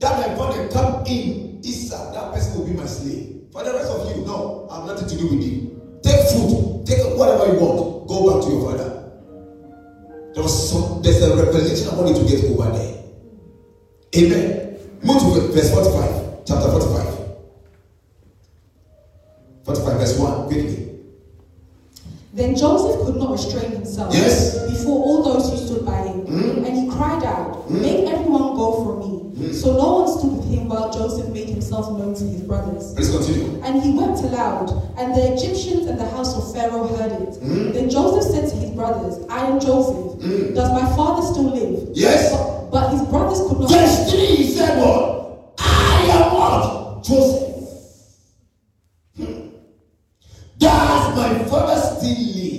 that 0.00 0.12
I 0.12 0.34
found 0.36 0.60
a 0.60 0.68
cup 0.72 1.08
in 1.08 1.60
Issa. 1.64 2.10
That 2.14 2.32
person 2.32 2.58
will 2.58 2.66
be 2.66 2.72
my 2.72 2.86
slave. 2.86 3.42
For 3.52 3.62
the 3.64 3.72
rest 3.72 3.90
of 3.90 4.16
you, 4.16 4.24
no, 4.24 4.68
I 4.70 4.76
have 4.78 4.86
nothing 4.86 5.08
to 5.08 5.16
do 5.18 5.24
with 5.28 5.42
you. 5.44 6.00
Take 6.02 6.28
food, 6.30 6.86
take 6.86 6.98
whatever 7.16 7.52
you 7.52 7.58
want, 7.60 8.08
go 8.08 8.34
back 8.34 8.44
to 8.46 8.50
your 8.52 8.70
father. 8.70 8.90
There 10.34 10.42
was 10.42 10.70
some, 10.70 11.02
there's 11.02 11.22
a 11.22 11.36
revelation 11.36 11.88
I 11.88 11.94
want 11.94 12.08
you 12.16 12.22
to 12.22 12.28
get 12.28 12.44
over 12.50 12.70
there. 12.76 13.02
Amen. 14.16 14.78
Move 15.02 15.22
to 15.22 15.52
verse 15.52 15.70
45, 15.72 16.44
chapter 16.46 16.70
45. 16.70 17.14
45, 19.64 19.98
verse 19.98 20.18
1, 20.18 20.46
quickly. 20.46 20.90
Then 22.34 22.56
Joseph 22.56 23.06
could 23.06 23.16
not 23.16 23.30
restrain 23.30 23.70
himself 23.70 24.12
Yes. 24.12 24.58
before 24.70 24.98
all 25.04 25.22
those 25.22 25.48
who 25.50 25.56
stood 25.66 25.86
by 25.86 25.98
him. 26.02 26.26
Mm. 26.26 26.66
And 26.66 26.76
he 26.76 26.88
cried 26.90 27.22
out, 27.22 27.53
Make 27.70 28.08
everyone 28.08 28.54
go 28.56 28.84
from 28.84 28.98
me. 29.00 29.48
Hmm. 29.48 29.52
So 29.52 29.72
no 29.76 30.04
one 30.04 30.18
stood 30.18 30.32
with 30.36 30.48
him 30.50 30.68
while 30.68 30.92
Joseph 30.92 31.28
made 31.32 31.48
himself 31.48 31.90
known 31.98 32.14
to 32.14 32.24
his 32.24 32.42
brothers. 32.42 32.94
Please 32.94 33.10
continue. 33.10 33.60
And 33.64 33.82
he 33.82 33.92
wept 33.92 34.20
aloud, 34.20 34.70
and 34.98 35.14
the 35.14 35.32
Egyptians 35.32 35.86
and 35.86 35.98
the 35.98 36.08
house 36.10 36.36
of 36.36 36.54
Pharaoh 36.54 36.86
heard 36.86 37.12
it. 37.12 37.34
Hmm. 37.40 37.72
Then 37.72 37.90
Joseph 37.90 38.30
said 38.30 38.48
to 38.50 38.56
his 38.56 38.70
brothers, 38.70 39.26
I 39.28 39.46
am 39.46 39.58
Joseph. 39.60 40.20
Hmm. 40.22 40.54
Does 40.54 40.70
my 40.70 40.86
father 40.94 41.22
still 41.26 41.50
live? 41.50 41.88
Yes. 41.94 42.32
But, 42.32 42.70
but 42.70 42.90
his 42.90 43.02
brothers 43.08 43.40
could 43.48 43.60
not. 43.60 43.70
3, 43.70 44.20
he 44.36 44.50
said, 44.50 44.78
What? 44.78 45.54
I 45.58 46.06
am 46.10 46.34
what? 46.34 47.04
Joseph. 47.04 47.54
Hmm. 49.16 49.48
Does 50.58 51.16
my 51.16 51.44
father 51.48 51.80
still 51.80 52.10
live? 52.10 52.53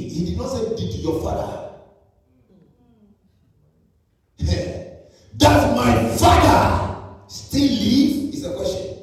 the 8.46 8.56
question. 8.56 8.98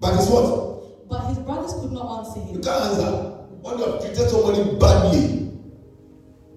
But 0.00 0.14
it's 0.14 0.28
what? 0.28 1.08
But 1.08 1.28
his 1.28 1.38
brothers 1.38 1.74
could 1.74 1.92
not 1.92 2.18
answer 2.18 2.40
him. 2.40 2.56
You 2.56 2.62
can't 2.62 2.84
answer. 2.84 3.10
When 3.62 3.78
you 3.78 3.84
have 3.84 4.00
treated 4.00 4.28
somebody 4.30 4.62
badly, 4.78 5.50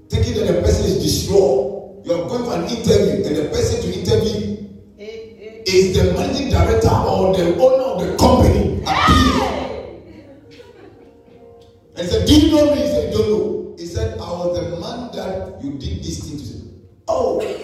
thinking 0.09 0.33
that 0.35 0.53
the 0.53 0.61
person 0.61 0.85
is 0.85 1.01
destroyed. 1.01 2.05
you 2.05 2.13
are 2.13 2.27
going 2.29 2.45
for 2.45 2.53
an 2.55 2.63
interview, 2.65 3.25
and 3.25 3.35
the 3.35 3.49
person 3.49 3.81
to 3.81 3.99
interview 3.99 4.67
hey, 4.97 5.35
hey. 5.37 5.63
is 5.65 5.97
the 5.97 6.13
managing 6.13 6.49
director 6.49 6.89
or 6.89 7.35
the 7.35 7.55
owner 7.57 7.83
of 7.83 7.97
the 8.05 8.17
company. 8.17 8.83
Hey. 8.85 10.01
And 11.95 12.05
he 12.05 12.07
said, 12.07 12.27
Do 12.27 12.33
you 12.33 12.51
know 12.51 12.75
me? 12.75 12.81
He 12.81 12.87
said, 12.87 13.13
Don't 13.13 13.29
know. 13.29 13.75
He 13.77 13.85
said, 13.85 14.19
I 14.19 14.31
was 14.31 14.59
the 14.59 14.79
man 14.79 15.09
that 15.13 15.63
you 15.63 15.71
did 15.77 16.03
this 16.03 16.19
thing 16.29 16.37
to. 16.39 16.53
Oh. 17.07 17.58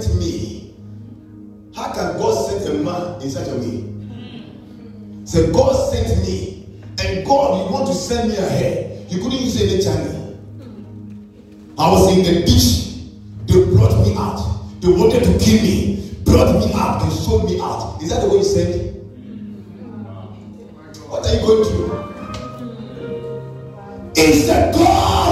sent 0.00 0.18
me. 0.18 0.74
How 1.74 1.92
can 1.92 2.18
God 2.18 2.50
send 2.50 2.68
a 2.68 2.82
man 2.82 3.20
in 3.20 3.30
such 3.30 3.48
a 3.48 3.54
way? 3.56 3.84
Say, 5.24 5.46
so 5.46 5.52
God 5.52 5.92
sent 5.92 6.22
me, 6.22 6.66
and 6.98 7.26
God, 7.26 7.66
you 7.66 7.72
want 7.72 7.86
to 7.88 7.94
send 7.94 8.30
me 8.30 8.36
ahead. 8.36 9.10
You 9.10 9.18
couldn't 9.22 9.40
use 9.40 9.60
any 9.60 9.82
channel. 9.82 10.38
I 11.78 11.90
was 11.90 12.16
in 12.16 12.24
the 12.24 12.40
ditch. 12.40 12.82
They 13.46 13.74
brought 13.74 14.06
me 14.06 14.14
out. 14.16 14.40
They 14.80 14.88
wanted 14.88 15.24
to 15.24 15.38
kill 15.38 15.62
me. 15.62 16.14
Brought 16.24 16.54
me 16.58 16.72
out. 16.74 17.02
They 17.02 17.10
sold 17.14 17.50
me 17.50 17.60
out. 17.60 18.00
Is 18.02 18.10
that 18.10 18.22
the 18.22 18.28
way 18.28 18.38
you 18.38 18.44
said? 18.44 18.94
What 21.08 21.26
are 21.26 21.34
you 21.34 21.40
going 21.40 21.64
through? 21.64 21.92
It's 24.14 24.46
the 24.46 24.72
God 24.74 25.31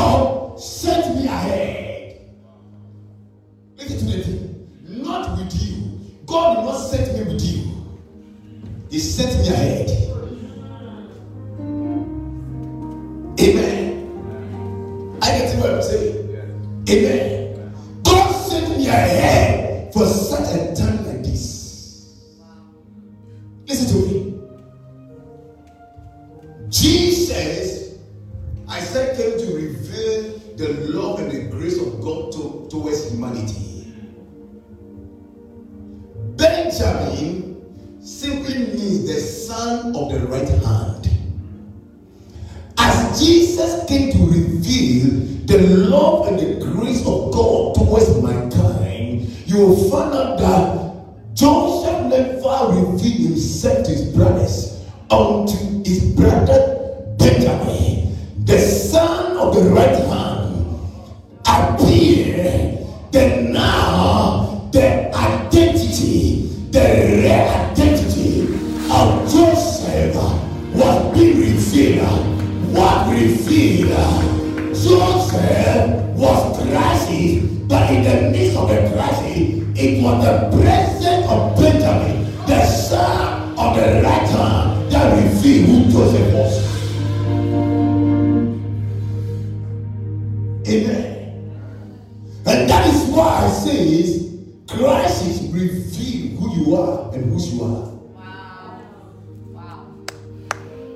that 92.71 92.87
is 92.87 93.03
why 93.11 93.45
I 93.45 93.49
say 93.51 94.31
Christ 94.69 95.27
is 95.27 95.43
reveal 95.53 96.39
who 96.39 96.57
you 96.57 96.77
are 96.77 97.13
and 97.13 97.25
whose 97.33 97.53
you 97.53 97.65
are. 97.65 97.69
Wow. 97.69 98.81
Wow. 99.49 99.97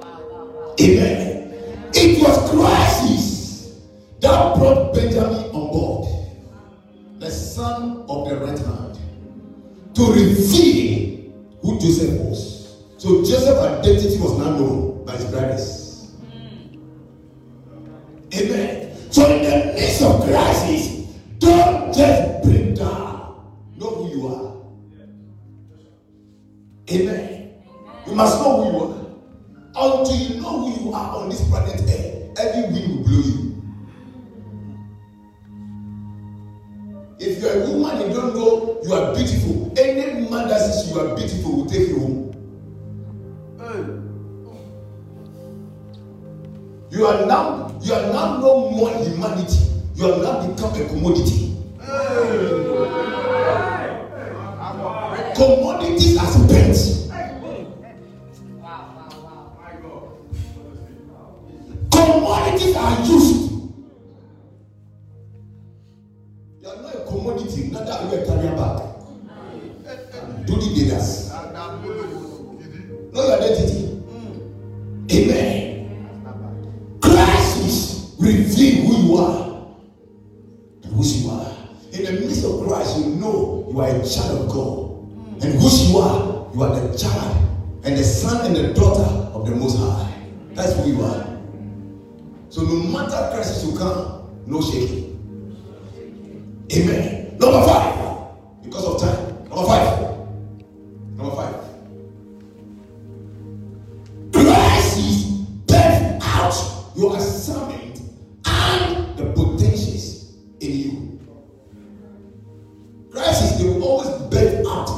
Wow, 0.00 0.20
wow, 0.30 0.44
wow. 0.46 0.74
Amen. 0.80 1.90
It 1.92 2.22
was 2.22 2.50
crisis 2.50 3.80
that 4.20 4.54
brought 4.56 4.94
Benjamin 4.94 5.50
on 5.50 5.70
board, 5.72 6.08
the 7.18 7.30
son 7.30 8.04
of 8.08 8.28
the 8.28 8.36
right 8.36 8.58
hand, 8.58 8.98
to 9.94 10.02
reveal 10.12 11.32
who 11.60 11.80
Joseph 11.80 12.20
was. 12.20 12.84
So 12.98 13.22
Joseph's 13.24 13.58
identity 13.58 14.18
was 14.20 14.38
not 14.38 14.60
known 14.60 15.04
by 15.04 15.16
his 15.16 15.24
brothers. 15.24 15.83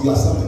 Birth 0.07 0.27
out 0.29 0.46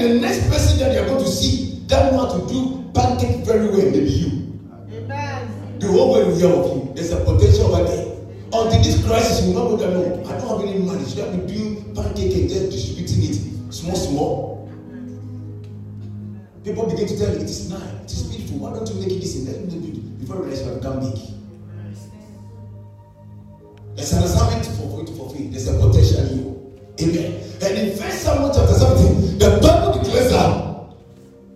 Maybe 0.00 0.14
the 0.14 0.20
next 0.20 0.48
person 0.48 0.78
that 0.78 0.94
you're 0.94 1.04
going 1.04 1.22
to 1.22 1.28
see 1.28 1.84
that 1.88 2.10
know 2.10 2.24
how 2.24 2.38
to 2.38 2.48
do 2.48 2.90
pancake 2.94 3.44
very 3.44 3.68
well 3.68 3.84
may 3.90 4.00
be 4.00 4.08
you. 4.08 4.58
The 5.78 5.86
whole 5.88 6.12
world 6.12 6.28
will 6.28 6.36
hear 6.36 6.48
of 6.48 6.64
you. 6.72 6.94
There's 6.94 7.12
a 7.12 7.22
potential 7.22 7.74
over 7.74 7.84
there. 7.84 8.06
Until 8.46 8.82
this 8.82 9.04
crisis, 9.04 9.44
you 9.44 9.52
will 9.52 9.68
not 9.68 9.70
know 9.70 9.76
that 9.76 9.92
no, 9.92 10.24
I 10.24 10.40
don't 10.40 10.48
have 10.48 10.66
any 10.66 10.78
money. 10.78 11.04
Should 11.04 11.28
I 11.28 11.36
be 11.36 11.52
doing 11.52 11.94
pancake 11.94 12.32
and 12.34 12.48
just 12.48 12.70
distributing 12.70 13.24
it 13.28 13.72
small, 13.74 13.94
small? 13.94 14.72
People 16.64 16.88
begin 16.88 17.06
to 17.06 17.18
tell 17.18 17.28
you 17.34 17.36
it 17.36 17.42
is 17.42 17.68
nice, 17.68 18.04
it 18.04 18.12
is 18.12 18.22
beautiful. 18.22 18.56
Why 18.56 18.70
don't 18.70 18.88
you 18.88 19.00
make 19.00 19.12
it 19.12 19.20
this 19.20 19.36
and 19.36 19.48
that? 19.48 20.18
Before 20.18 20.36
you 20.36 20.42
realize 20.44 20.62
you 20.62 20.68
have 20.68 20.80
become 20.80 21.00
big. 21.00 21.20
There's 23.96 24.12
an 24.14 24.22
assignment 24.22 24.64
for 24.64 24.88
for 24.88 25.00
you 25.00 25.06
to 25.08 25.12
fulfill. 25.12 25.50
There's 25.50 25.68
a 25.68 25.76
potential 25.76 26.24
in 26.24 26.38
you. 26.38 26.60
Amen. 27.00 27.42
And 27.62 27.78
in 27.78 27.96
First 27.96 28.22
Samuel 28.22 28.52
chapter 28.54 28.72
17, 28.72 29.38
the 29.38 29.58
Bible 29.60 29.79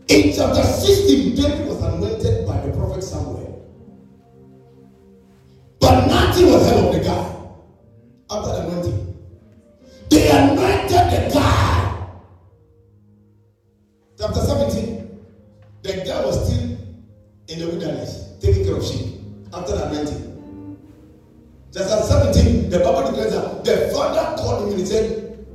in 0.08 0.32
chapter 0.34 0.62
16, 0.62 1.34
David 1.34 1.66
was 1.66 1.82
anointed 1.82 2.46
by 2.46 2.60
the 2.60 2.72
prophet 2.76 3.02
Samuel. 3.02 3.50
But 5.80 6.06
nothing 6.06 6.46
was 6.50 6.68
heard 6.68 6.84
of 6.84 6.92
the 6.92 7.00
guy 7.00 7.34
after 8.30 8.50
the 8.52 8.68
anointing. 8.68 9.16
They 10.10 10.30
anointed 10.30 10.90
the 10.90 11.30
guy. 11.32 12.08
Chapter 14.18 14.40
17, 14.40 15.20
the 15.82 15.92
guy 16.06 16.24
was 16.24 16.46
still 16.46 16.70
in 17.48 17.58
the 17.58 17.66
wilderness, 17.66 18.36
taking 18.40 18.64
care 18.64 18.76
of 18.76 18.84
sheep 18.84 19.20
after 19.52 19.76
the 19.76 19.88
anointing. 19.88 20.78
Chapter 21.72 22.02
17, 22.02 22.70
the 22.70 22.78
Bible 22.78 23.10
declares 23.10 23.32
that 23.32 23.64
the 23.64 23.90
father 23.92 24.36
called 24.40 24.72
him 24.72 24.78
and 24.78 24.88
said, 24.88 25.46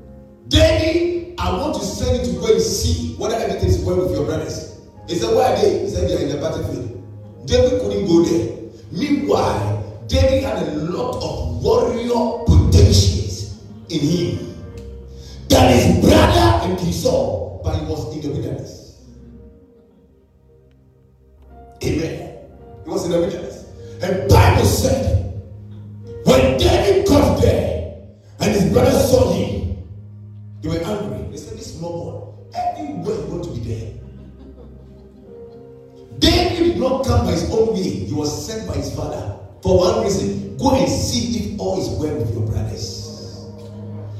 David, 0.49 1.18
I 1.39 1.57
want 1.57 1.73
to 1.75 1.81
send 1.85 2.27
you 2.27 2.33
to 2.33 2.39
go 2.39 2.51
and 2.51 2.61
see 2.61 3.15
whether 3.15 3.35
everything 3.35 3.69
is 3.69 3.79
well 3.79 3.97
with 3.97 4.11
your 4.11 4.25
brothers. 4.25 4.77
He 5.07 5.15
said, 5.15 5.33
Where 5.33 5.47
are 5.47 5.61
they? 5.61 5.79
He 5.79 5.89
said, 5.89 6.09
They 6.09 6.17
are 6.17 6.19
in 6.19 6.29
the 6.29 6.37
battlefield. 6.37 7.47
David 7.47 7.81
couldn't 7.81 8.05
go 8.07 8.23
there. 8.25 8.57
Meanwhile, 8.91 10.03
David 10.07 10.43
had 10.43 10.67
a 10.67 10.71
lot 10.75 11.15
of 11.23 11.63
warrior 11.63 12.43
potentials 12.45 13.63
in 13.87 13.99
him. 13.99 14.55
The 15.47 15.59
his 15.61 16.05
brother 16.05 16.67
and 16.67 16.77
King 16.77 16.91
Saul, 16.91 17.61
but 17.63 17.79
he 17.79 17.85
was 17.85 18.15
in 18.15 18.21
the 18.21 18.29
wilderness. 18.29 19.01
Amen. 21.83 22.37
He 22.83 22.89
was 22.89 23.05
in 23.05 23.11
the 23.11 23.19
wilderness. 23.19 23.65
And 24.01 24.29
Bible 24.29 24.65
said, 24.65 25.41
when 26.25 26.57
David 26.57 27.07
got 27.07 27.41
there 27.41 27.97
and 28.41 28.51
his 28.51 28.71
brothers 28.73 29.09
saw 29.09 29.31
him, 29.31 29.87
they 30.61 30.69
were 30.69 30.83
angry. 30.83 31.28
They 31.39 31.45
said, 31.45 31.57
This 31.57 31.77
small 31.77 32.43
boy, 32.51 32.59
everywhere 32.59 33.15
he 33.15 33.31
want 33.31 33.43
to 33.45 33.51
be 33.51 33.59
there. 33.59 33.93
David 36.19 36.73
did 36.73 36.77
not 36.77 37.05
come 37.05 37.25
by 37.25 37.31
his 37.31 37.49
own 37.49 37.73
way, 37.73 37.83
he 37.83 38.13
was 38.13 38.45
sent 38.45 38.67
by 38.67 38.75
his 38.75 38.93
father. 38.93 39.37
For 39.61 39.77
one 39.77 40.03
reason, 40.03 40.57
go 40.57 40.75
and 40.75 40.89
see 40.89 41.53
if 41.53 41.59
all 41.59 41.79
is 41.79 41.87
well 41.97 42.15
with 42.17 42.33
your 42.33 42.45
brothers. 42.45 43.05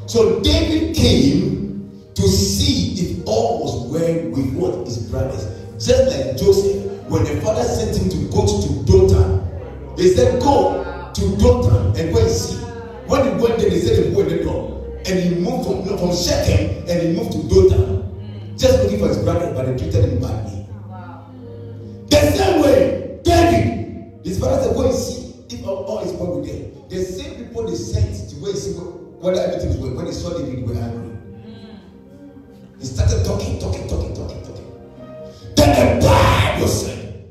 So 0.08 0.39
David 0.39 0.95
came 0.95 1.91
to 2.15 2.21
see 2.21 2.93
if 2.93 3.27
all 3.27 3.63
was 3.63 3.91
well 3.91 4.29
with 4.29 4.53
what 4.53 4.88
his 4.88 4.99
brothers. 5.10 5.45
Just 5.86 6.15
like 6.15 6.38
Joseph, 6.38 6.86
when 7.10 7.25
the 7.25 7.41
father 7.41 7.63
sent 7.63 7.97
him 7.97 8.10
to 8.10 8.34
go 8.34 8.45
to 8.45 8.86
Dothan, 8.86 9.97
he 9.97 10.13
said, 10.13 10.41
Go 10.41 11.12
to 11.13 11.38
Dothan 11.38 11.99
and 11.99 12.13
go 12.13 12.21
and 12.21 12.32
see. 12.32 12.55
When 13.08 13.23
he 13.25 13.43
went 13.43 13.60
there, 13.60 13.69
they 13.69 13.79
said, 13.82 14.13
Go 14.13 14.19
went 14.19 14.29
the 14.29 14.43
door. 14.43 14.78
And 15.05 15.19
he 15.19 15.35
moved 15.35 15.65
from, 15.88 15.97
from 15.97 16.15
Shechem 16.15 16.83
and 16.88 17.01
he 17.01 17.13
moved 17.15 17.31
to 17.31 17.47
Dothan. 17.47 18.57
Just 18.57 18.83
looking 18.83 18.99
for 18.99 19.07
his 19.07 19.19
brother, 19.19 19.53
but 19.53 19.65
they 19.65 19.77
treated 19.77 20.03
him 20.05 20.19
badly. 20.21 20.67
Wow. 20.89 21.31
The 22.09 22.17
same 22.31 22.62
way, 22.62 23.19
David, 23.23 24.25
his 24.25 24.39
father 24.39 24.62
said, 24.63 24.75
Go 24.75 24.85
and 24.85 24.93
see 24.93 25.45
if 25.49 25.65
all, 25.65 25.99
is 25.99 26.12
well 26.13 26.39
with 26.39 26.47
them. 26.49 26.88
The 26.89 27.03
same 27.03 27.35
people 27.45 27.65
they 27.67 27.75
sent 27.75 28.29
to 28.29 28.35
go 28.35 28.47
and 28.47 28.57
see 28.57 28.73
wh- 28.73 29.23
whether 29.23 29.39
everything 29.41 29.69
is 29.69 29.77
well. 29.77 29.93
When 29.95 30.05
they 30.05 30.12
saw 30.12 30.38
David, 30.38 30.57
they 30.57 30.62
were 30.63 30.79
angry. 30.79 31.15
He 32.79 32.85
started 32.85 33.25
talking, 33.25 33.59
talking, 33.59 33.88
talking, 33.88 34.13
talking, 34.13 34.43
talking. 34.43 35.55
Then 35.55 35.99
the 35.99 36.05
Bible 36.05 36.67
said, 36.67 37.25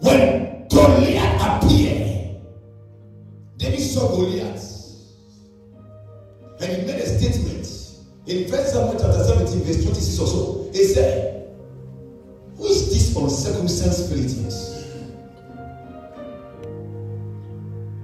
when 0.00 0.66
Goliath 0.68 1.64
appeared, 1.64 2.36
David 3.58 3.80
saw 3.80 4.08
Goliath. 4.08 4.69
And 6.60 6.72
he 6.72 6.86
made 6.86 7.00
a 7.00 7.06
statement 7.06 7.66
in 8.26 8.50
1 8.50 8.66
Samuel 8.66 8.92
chapter 9.00 9.24
17, 9.24 9.64
verse 9.64 9.82
26 9.82 10.18
or 10.20 10.26
so. 10.26 10.70
He 10.72 10.84
said, 10.84 11.48
Who 12.56 12.66
is 12.66 12.90
this 12.90 13.16
uncircumcised 13.16 14.10
Philistines? 14.10 14.76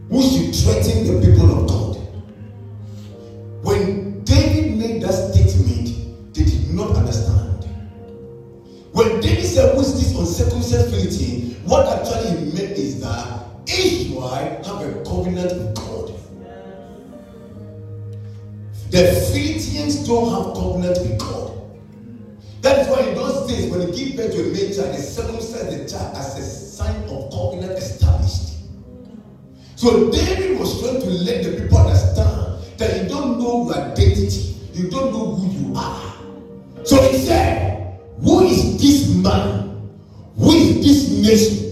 Who 0.09 0.23
should 0.23 0.55
threaten 0.55 1.07
the 1.07 1.27
people 1.27 1.51
of 1.53 1.69
God? 1.69 1.97
When 3.62 4.25
David 4.25 4.79
made 4.79 5.03
that 5.03 5.12
statement, 5.12 6.35
they 6.35 6.45
did 6.45 6.71
not 6.71 6.97
understand. 6.97 7.64
When 8.92 9.21
David 9.21 9.45
said, 9.45 9.75
Who 9.75 9.83
is 9.83 9.95
this 9.95 10.19
uncircumcised 10.19 10.88
Philistine? 10.88 11.57
What 11.66 11.87
actually 11.88 12.31
he 12.31 12.53
meant 12.53 12.79
is 12.79 13.01
that 13.03 13.45
Israel 13.66 14.62
have 14.64 14.81
a 14.81 15.05
covenant 15.05 15.53
with 15.53 15.75
God. 15.75 15.95
The 18.90 19.31
Philistines 19.33 20.07
don't 20.07 20.31
have 20.31 20.55
covenant 20.55 20.99
with 21.01 21.18
God. 21.18 21.53
That 22.62 22.81
is 22.81 22.88
why 22.88 23.01
in 23.09 23.14
those 23.14 23.49
days, 23.49 23.70
when 23.70 23.81
they 23.81 23.96
give 23.96 24.16
birth 24.16 24.33
to 24.33 24.40
a 24.40 24.53
male 24.53 24.75
child, 24.75 24.94
they 24.94 25.01
circumcise 25.01 25.77
the 25.77 25.88
child 25.88 26.16
as 26.16 26.38
a 26.38 26.42
sign 26.42 27.03
of 27.05 27.31
covenant 27.31 27.79
established. 27.79 28.55
So 29.77 30.11
David 30.11 30.59
was 30.59 30.81
trying 30.81 31.01
to 31.01 31.07
let 31.07 31.44
the 31.44 31.61
people 31.62 31.79
understand 31.79 32.79
that 32.79 33.03
you 33.03 33.09
don't 33.09 33.38
know 33.38 33.66
your 33.66 33.75
identity, 33.77 34.57
you 34.72 34.88
don't 34.88 35.12
know 35.12 35.35
who 35.35 35.68
you 35.68 35.77
are. 35.77 36.14
So 36.85 37.03
he 37.11 37.18
said, 37.18 37.99
Who 38.22 38.44
is 38.46 38.81
this 38.81 39.14
man? 39.16 39.90
Who 40.38 40.53
is 40.53 40.77
this 40.77 41.11
nation? 41.27 41.65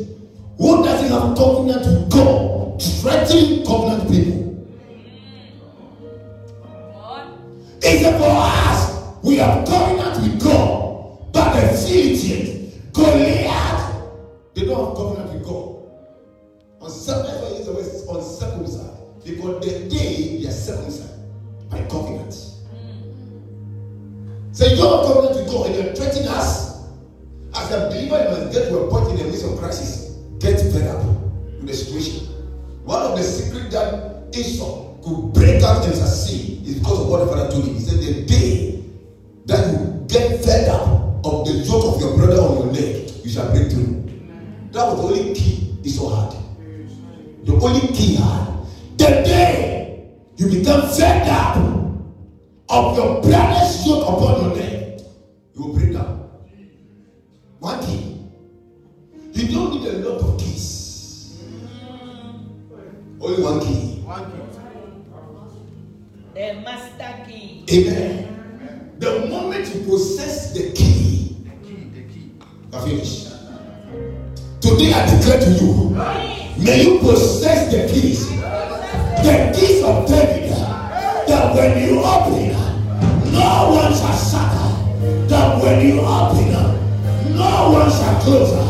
Close. 88.25 88.64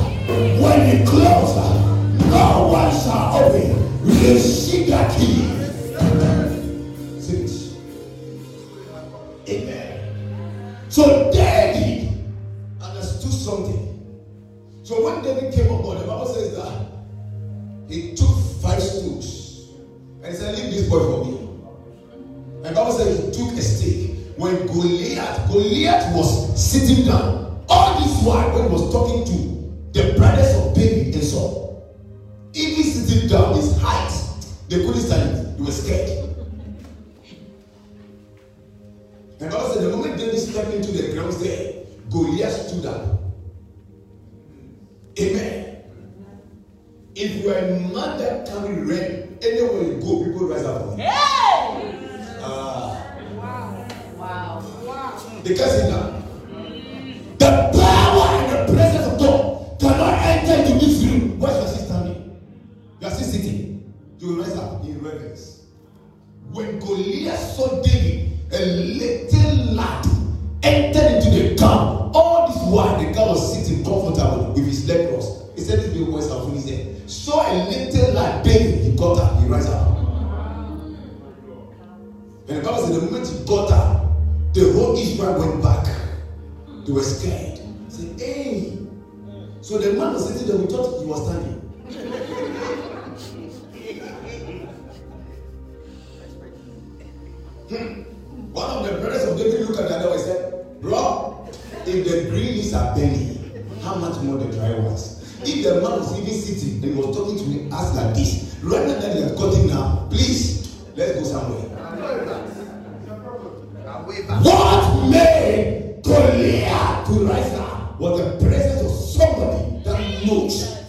What 114.43 115.09
made 115.11 116.01
Goliath 116.03 117.07
to 117.07 117.12
rise 117.26 117.53
up 117.55 117.99
was 118.01 118.20
the 118.20 118.45
presence 118.45 118.82
of 118.82 118.91
somebody 118.91 119.78
that 119.85 120.26
knows 120.26 120.84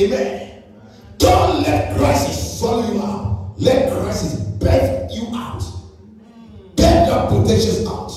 Amen. 0.00 0.62
Don't 1.18 1.62
let 1.62 1.94
crisis 1.96 2.58
swallow 2.58 2.90
you 2.90 3.00
up. 3.00 3.52
Let 3.58 3.92
crisis 3.92 4.40
birth 4.40 5.12
you 5.12 5.28
out. 5.34 5.62
Birth 6.74 7.06
your 7.06 7.26
potentials 7.26 7.86
out. 7.86 8.12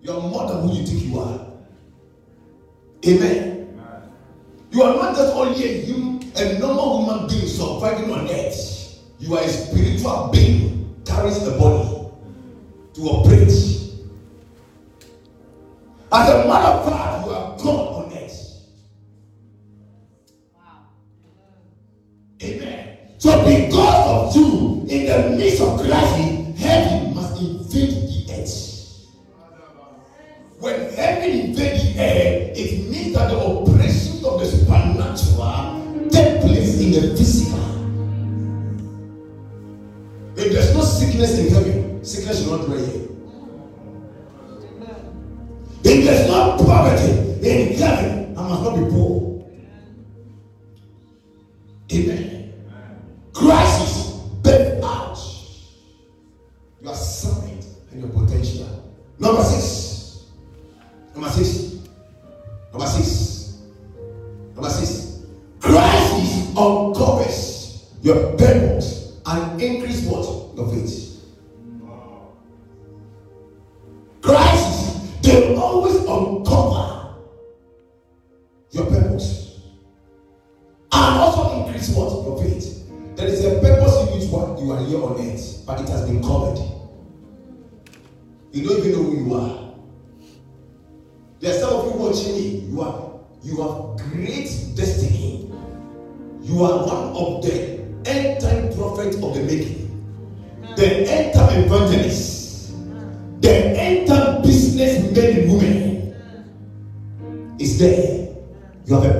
You're 0.00 0.22
more 0.22 0.48
than 0.48 0.66
who 0.66 0.74
you 0.76 0.86
think 0.86 1.04
you 1.04 1.18
are. 1.20 1.46
Amen. 3.06 3.78
You 4.70 4.82
are 4.82 4.96
not 4.96 5.14
just 5.14 5.34
only 5.34 5.62
a, 5.62 5.82
human, 5.82 6.32
a 6.36 6.58
normal 6.58 7.04
human 7.04 7.28
being 7.28 7.46
surviving 7.46 8.10
on 8.10 8.26
earth. 8.30 8.98
You 9.18 9.36
are 9.36 9.42
a 9.44 9.48
spiritual 9.48 10.30
being 10.32 10.96
carries 11.04 11.46
a 11.46 11.50
body 11.58 12.08
to 12.94 13.00
operate. 13.02 13.48
As 16.10 16.28
a 16.30 16.48
matter 16.48 16.68
of 16.68 16.88
fact, 16.88 16.97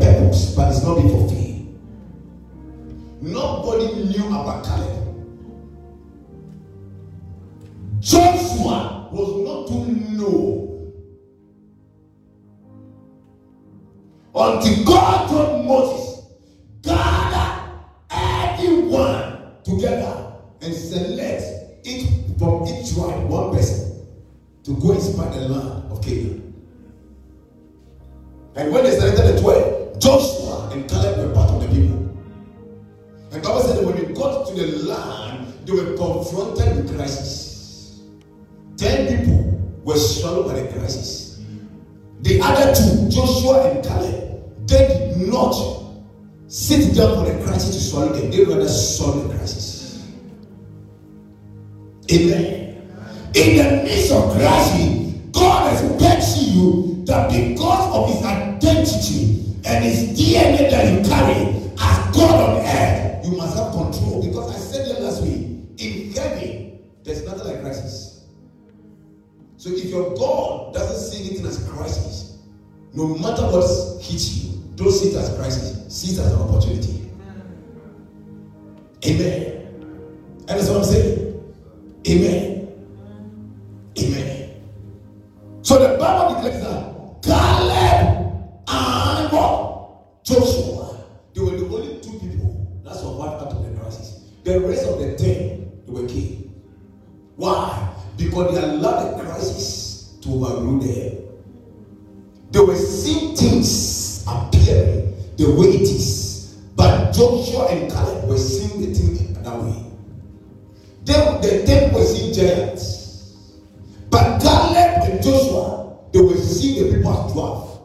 purpose, 0.00 0.54
but 0.54 0.72
it's 0.72 0.82
not 0.82 0.96
been 0.96 1.08
fulfilled. 1.08 1.38
Nobody 3.20 4.04
knew 4.04 4.26
about 4.28 4.64
Caleb. 4.64 4.98
Joshua 8.00 9.08
was 9.12 9.44
not 9.44 9.66
to 9.68 9.74
know 10.16 10.68
until 14.34 14.84
God 14.84 15.28
told 15.28 15.66
Moses, 15.66 16.26
gather 16.82 17.72
everyone 18.10 19.52
together 19.64 20.32
and 20.62 20.74
select 20.74 21.42
each 21.84 22.06
from 22.38 22.64
each 22.66 22.94
tribe 22.94 23.28
one 23.28 23.50
person 23.56 24.06
to 24.62 24.76
go 24.76 24.92
inspire 24.92 25.30
the 25.30 25.48
land 25.48 25.90
of 25.90 26.02
Canaan. 26.02 26.54
And 28.54 28.72
when 28.72 28.84
they 28.84 28.97
for 47.90 48.06
the 48.06 48.10
crisis 48.10 48.12
to 48.12 48.12
swallow 48.12 48.12
them. 48.12 48.30
They 48.30 48.44
rather 48.44 48.64
the 48.64 49.34
crisis. 49.36 50.06
Amen. 52.10 52.68
In 53.34 53.56
the 53.56 53.82
midst 53.84 54.12
of 54.12 54.32
crisis, 54.34 55.14
God 55.32 55.72
expects 55.72 56.42
you 56.42 57.02
that 57.06 57.30
because 57.30 57.94
of 57.94 58.14
his 58.14 58.24
identity 58.24 59.54
and 59.64 59.84
his 59.84 60.18
DNA 60.18 60.70
that 60.70 60.92
you 60.92 61.08
carry 61.08 61.54
as 61.78 62.16
God 62.16 62.50
on 62.50 62.66
earth, 62.66 63.26
you 63.26 63.36
must 63.36 63.56
have 63.56 63.72
control. 63.72 64.22
Because 64.24 64.54
I 64.54 64.58
said 64.58 64.88
it 64.88 65.02
last 65.02 65.22
week, 65.22 65.48
in 65.78 66.12
heaven, 66.12 66.80
there's 67.04 67.24
nothing 67.24 67.46
like 67.46 67.60
crisis. 67.60 68.24
So 69.56 69.70
if 69.70 69.84
your 69.86 70.14
God 70.16 70.74
doesn't 70.74 71.12
see 71.12 71.28
anything 71.28 71.46
as 71.46 71.68
crisis, 71.68 72.38
no 72.94 73.08
matter 73.08 73.42
what 73.42 73.64
hits 74.02 74.36
you, 74.36 74.62
don't 74.76 74.92
see 74.92 75.10
it 75.10 75.16
as 75.16 75.36
crisis, 75.36 75.94
see 75.94 76.14
it 76.14 76.20
as 76.20 76.32
an 76.32 76.40
opportunity. 76.40 77.07
Amen. 79.06 79.44
And 80.48 80.48
that's 80.48 80.68
what 80.68 80.78
I'm 80.78 80.84
saying. 80.84 81.54
Amen. 82.08 82.68
Amen. 83.98 84.50
So 85.62 85.78
the 85.78 85.98
Bible 85.98 86.34
declares 86.34 86.62
that 86.62 87.22
Caleb 87.22 88.08
and 88.68 89.32
what? 89.32 90.24
Joshua, 90.24 91.04
they 91.34 91.40
were 91.40 91.50
the 91.50 91.64
only 91.66 92.00
two 92.00 92.18
people 92.18 92.80
that 92.84 92.94
survived 92.94 93.42
out 93.42 93.52
of 93.52 93.64
the 93.64 93.80
crisis. 93.80 94.32
The 94.44 94.60
rest 94.60 94.86
of 94.86 94.98
the 94.98 95.16
ten, 95.16 95.70
they 95.86 95.92
were 95.92 96.08
killed. 96.08 96.50
Why? 97.36 97.94
Because 98.16 98.54
they 98.54 98.62
allowed 98.62 99.18
the 99.18 99.24
crisis 99.24 100.18
to 100.22 100.28
overrule 100.30 100.80
them. 100.80 101.18
They 102.50 102.60
were 102.60 102.76
seeing 102.76 103.36
things 103.36 104.24
appearing 104.26 105.14
the 105.36 105.44
way 105.54 105.68
it 105.68 105.82
is. 105.82 106.17
But 106.78 107.12
Joshua 107.12 107.66
and 107.70 107.90
Caleb 107.90 108.28
were 108.28 108.38
seeing 108.38 108.80
the 108.80 108.94
thing 108.94 109.34
in 109.34 109.42
that 109.42 109.58
way. 109.58 109.84
They, 111.02 111.12
the 111.14 111.66
ten 111.66 111.92
were 111.92 112.04
seeing 112.04 112.32
giants. 112.32 113.34
But 114.08 114.40
Caleb 114.40 115.10
and 115.10 115.20
Joshua, 115.20 115.98
they 116.12 116.20
were 116.20 116.36
seeing 116.36 116.84
the 116.84 116.96
people 116.96 117.10
as 117.12 117.32
dwarf. 117.32 117.80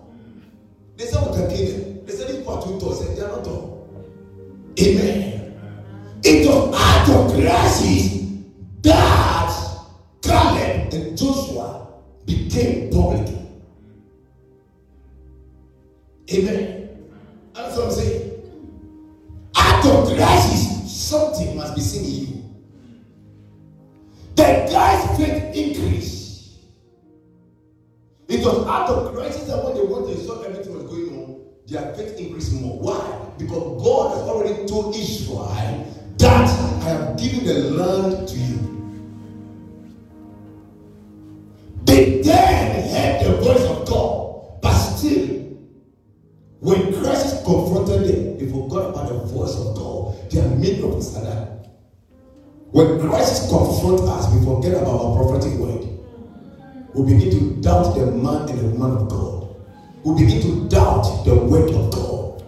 They 0.95 1.05
said 1.07 1.25
we 1.25 1.35
can 1.37 1.49
kill 1.49 1.71
them. 1.71 2.05
They 2.05 2.13
said 2.13 2.27
these 2.27 2.37
people 2.37 2.53
are 2.53 2.61
too 2.61 2.79
tall. 2.79 2.93
They 2.93 3.21
are 3.21 3.29
not 3.29 3.43
tall. 3.43 3.89
Amen. 4.79 5.12
Begin 57.17 57.31
to 57.31 57.61
doubt 57.61 57.95
the 57.95 58.05
man 58.07 58.49
and 58.49 58.59
the 58.59 58.65
woman 58.65 58.97
of 58.97 59.09
God. 59.09 59.55
We 60.03 60.25
begin 60.25 60.41
to 60.41 60.69
doubt 60.69 61.23
the 61.25 61.35
word 61.35 61.69
of 61.69 61.91
God. 61.91 62.43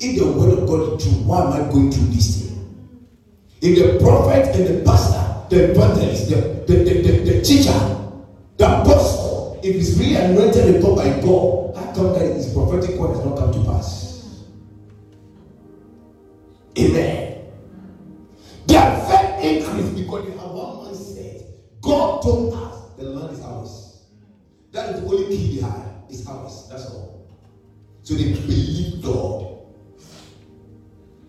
If 0.00 0.18
the 0.18 0.26
word 0.32 0.58
of 0.58 0.68
God 0.68 1.00
is 1.00 1.04
true, 1.04 1.22
why 1.24 1.44
am 1.44 1.52
I 1.52 1.72
going 1.72 1.90
through 1.90 2.06
this 2.06 2.42
thing? 2.42 2.54
If 3.60 3.78
the 3.78 3.98
prophet 4.04 4.54
and 4.56 4.66
the 4.66 4.84
pastor, 4.84 5.24
the 5.48 5.70
evangelist, 5.70 6.30
the, 6.30 6.36
the, 6.66 6.84
the, 6.84 7.02
the, 7.02 7.32
the 7.32 7.42
teacher, 7.42 7.72
the 8.56 8.66
apostle, 8.66 9.60
if 9.62 9.76
it's 9.76 9.98
really 9.98 10.16
anointed 10.16 10.74
and 10.74 10.82
taught 10.82 10.96
by 10.96 11.08
God, 11.20 11.76
how 11.76 11.92
come 11.94 12.12
that 12.12 12.34
his 12.34 12.52
prophetic 12.52 12.98
word 12.98 13.16
has 13.16 13.24
not 13.24 13.38
come 13.38 13.52
to 13.52 13.64
pass? 13.64 14.44
Amen. 16.78 17.46
Their 18.66 19.06
faith 19.06 19.44
increased 19.44 19.96
because 19.96 20.26
they 20.26 20.32
have 20.32 20.50
one 20.50 20.86
mindset. 20.86 21.46
God 21.80 22.22
told 22.22 22.54
us 22.54 22.96
the 22.96 23.04
land 23.04 23.32
is 23.32 23.40
ours. 23.42 24.02
That 24.84 25.00
the 25.00 25.06
only 25.06 25.34
key 25.34 25.56
they 25.56 25.62
had. 25.62 26.02
It's 26.10 26.26
ours. 26.26 26.68
That's 26.68 26.90
all. 26.90 27.26
So 28.02 28.14
they 28.14 28.32
believe 28.32 29.02
God. 29.02 29.56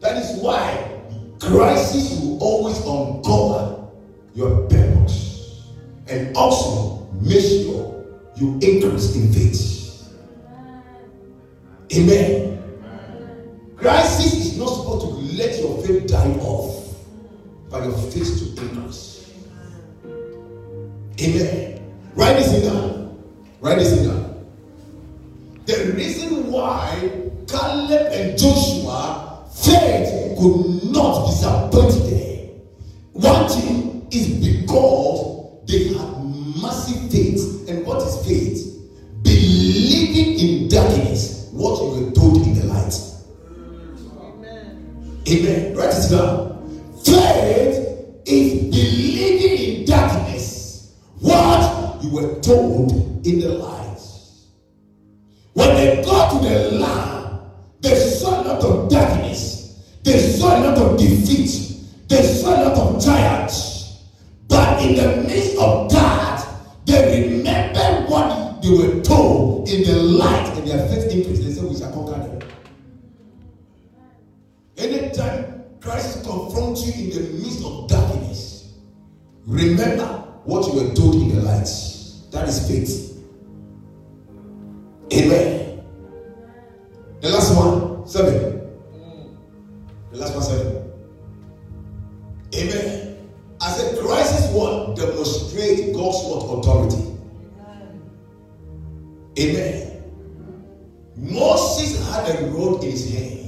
That 0.01 0.17
is 0.17 0.41
why 0.41 0.99
crisis 1.39 2.19
will 2.19 2.37
always 2.43 2.77
uncover 2.79 3.87
your 4.33 4.67
purpose 4.67 5.71
and 6.07 6.35
also 6.35 7.07
make 7.21 7.39
sure 7.39 8.05
you 8.35 8.59
increase 8.61 9.15
in 9.15 9.31
faith. 9.31 10.13
Amen. 11.95 12.61
Crisis 13.77 14.33
is 14.33 14.57
not 14.57 14.67
supposed 14.67 15.05
to 15.05 15.37
let 15.37 15.57
your 15.59 15.81
faith 15.81 16.07
die 16.07 16.31
off, 16.41 16.97
but 17.69 17.83
your 17.85 17.93
faith 18.11 18.55
to 18.55 18.61
increase. 18.61 19.31
Amen. 21.21 21.93
Write 22.15 22.33
this 22.37 22.53
in 22.53 22.73
down. 22.73 22.94
Write 23.65 23.79
this 23.79 24.05
down. 24.05 24.45
The 25.65 25.91
reason 25.93 26.51
why 26.51 27.09
Caleb 27.47 28.11
and 28.11 28.37
Joshua 28.37 29.43
faith 29.55 30.37
could 30.37 30.83
not 30.91 31.25
disappoint 31.25 31.93
them. 32.07 32.24
Christ 75.95 76.25
confronts 76.25 76.85
you 76.85 77.05
in 77.05 77.09
the 77.09 77.21
midst 77.39 77.63
of 77.63 77.87
darkness, 77.87 78.73
remember 79.45 80.05
what 80.43 80.67
you 80.67 80.81
were 80.81 80.93
told 80.93 81.15
in 81.15 81.29
the 81.29 81.41
light. 81.41 81.69
That 82.31 82.49
is 82.49 82.67
faith. 82.67 83.23
Amen. 85.13 85.85
The 87.21 87.29
last 87.29 87.55
one, 87.55 88.05
seven. 88.05 88.77
The 90.11 90.17
last 90.17 90.33
one, 90.33 90.43
seven. 90.43 90.91
Amen. 92.55 93.29
As 93.61 93.81
a 93.81 93.97
crisis 94.01 94.51
one, 94.51 94.95
demonstrate 94.95 95.93
God's 95.95 96.25
word 96.25 96.59
authority. 96.59 97.17
Amen. 99.39 100.03
Moses 101.15 102.05
had 102.09 102.35
a 102.35 102.47
rod 102.47 102.83
in 102.83 102.91
his 102.91 103.13
hand. 103.13 103.44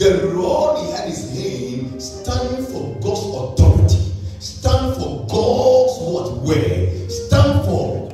The 0.00 0.32
rod 0.34 0.82
he 0.82 0.92
had 0.92 1.08
his 1.08 1.28
hand 1.28 2.02
standing 2.02 2.64
for 2.64 2.98
God's 3.02 3.20
authority, 3.36 4.14
stand 4.38 4.96
for 4.96 5.26
God's 5.28 6.00
what 6.00 6.38
way, 6.38 7.06
stand 7.06 7.66
for 7.66 8.08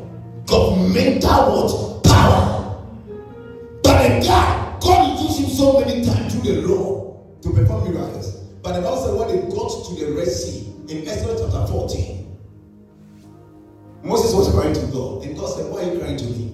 governmental 0.47 1.31
what 1.31 2.03
power. 2.03 2.85
But 3.85 4.03
the 4.03 4.27
guy, 4.27 4.77
God 4.81 5.21
used 5.23 5.39
him 5.39 5.49
so 5.49 5.79
many 5.79 6.05
times 6.05 6.35
through 6.35 6.55
the 6.55 6.63
law 6.63 7.23
to 7.43 7.51
perform 7.51 7.95
miracles. 7.95 8.35
But 8.65 8.73
the 8.73 8.81
Bible 8.81 8.97
said 8.97 9.15
when 9.15 9.29
they 9.29 9.55
got 9.55 9.87
to 9.87 9.95
the 9.95 10.13
Red 10.13 10.27
Sea 10.27 10.67
in 10.89 11.07
Exodus 11.07 11.41
chapter 11.41 11.73
14. 11.73 12.37
Moses 14.03 14.35
was 14.35 14.51
crying 14.51 14.75
to 14.75 14.87
God, 14.89 15.23
and 15.23 15.39
God 15.39 15.57
said, 15.57 15.71
Why 15.71 15.83
are 15.83 15.93
you 15.93 16.01
crying 16.01 16.17
to 16.17 16.25
me? 16.25 16.53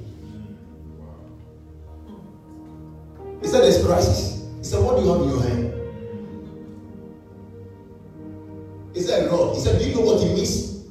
He 3.40 3.48
said, 3.48 3.62
There's 3.62 3.82
crisis. 3.82 4.31
He 4.62 4.68
said, 4.68 4.84
What 4.84 4.96
do 4.96 5.02
you 5.02 5.12
have 5.12 5.22
in 5.22 5.28
your 5.28 5.42
hand? 5.42 5.74
He 8.94 9.00
said, 9.00 9.28
Lord. 9.28 9.56
He 9.56 9.60
said, 9.60 9.80
Do 9.80 9.88
you 9.88 9.94
know 9.96 10.02
what 10.02 10.22
it 10.22 10.32
means? 10.34 10.84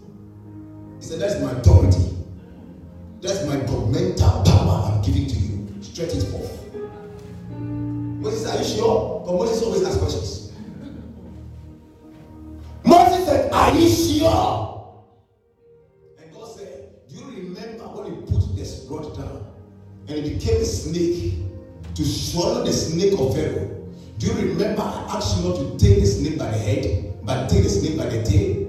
He 1.00 1.06
said, 1.06 1.22
That's 1.22 1.40
my 1.40 1.52
authority. 1.52 2.18
That's 3.22 3.46
my 3.46 3.56
governmental 3.62 4.44
power 4.44 4.92
I'm 4.92 5.02
giving 5.02 5.26
to 5.26 5.36
you. 5.36 5.82
Stretch 5.82 6.16
it 6.16 6.24
forth. 6.24 6.52
Moses, 7.56 8.46
are 8.54 8.58
you 8.58 8.66
sure? 8.66 9.24
But 9.26 9.36
Moses 9.36 9.64
always 9.64 9.84
asks 9.84 9.98
questions. 10.00 10.52
Moses 12.84 13.26
said, 13.26 13.52
Are 13.54 13.74
you 13.74 13.88
sure? 13.90 14.98
And 16.22 16.34
God 16.34 16.58
said, 16.58 16.90
Do 17.08 17.16
you 17.16 17.26
remember 17.26 17.84
when 17.86 18.16
he 18.16 18.22
put 18.22 18.54
this 18.56 18.86
rod 18.90 19.16
down 19.16 19.46
and 20.10 20.18
it 20.18 20.40
became 20.40 20.60
a 20.62 20.66
snake 20.66 21.36
to 21.96 22.04
swallow 22.06 22.64
the 22.64 22.74
snake 22.74 23.14
of 23.20 23.36
Pharaoh? 23.36 23.61
Do 24.22 24.28
you 24.28 24.34
remember 24.34 24.84
I 24.84 25.16
asked 25.18 25.38
you 25.38 25.50
not 25.50 25.56
to 25.56 25.84
take 25.84 26.00
the 26.00 26.06
snake 26.06 26.38
by 26.38 26.52
the 26.52 26.58
head, 26.60 27.18
but 27.24 27.50
take 27.50 27.64
the 27.64 27.70
snake 27.70 27.98
by 27.98 28.06
the 28.06 28.22
tail? 28.22 28.68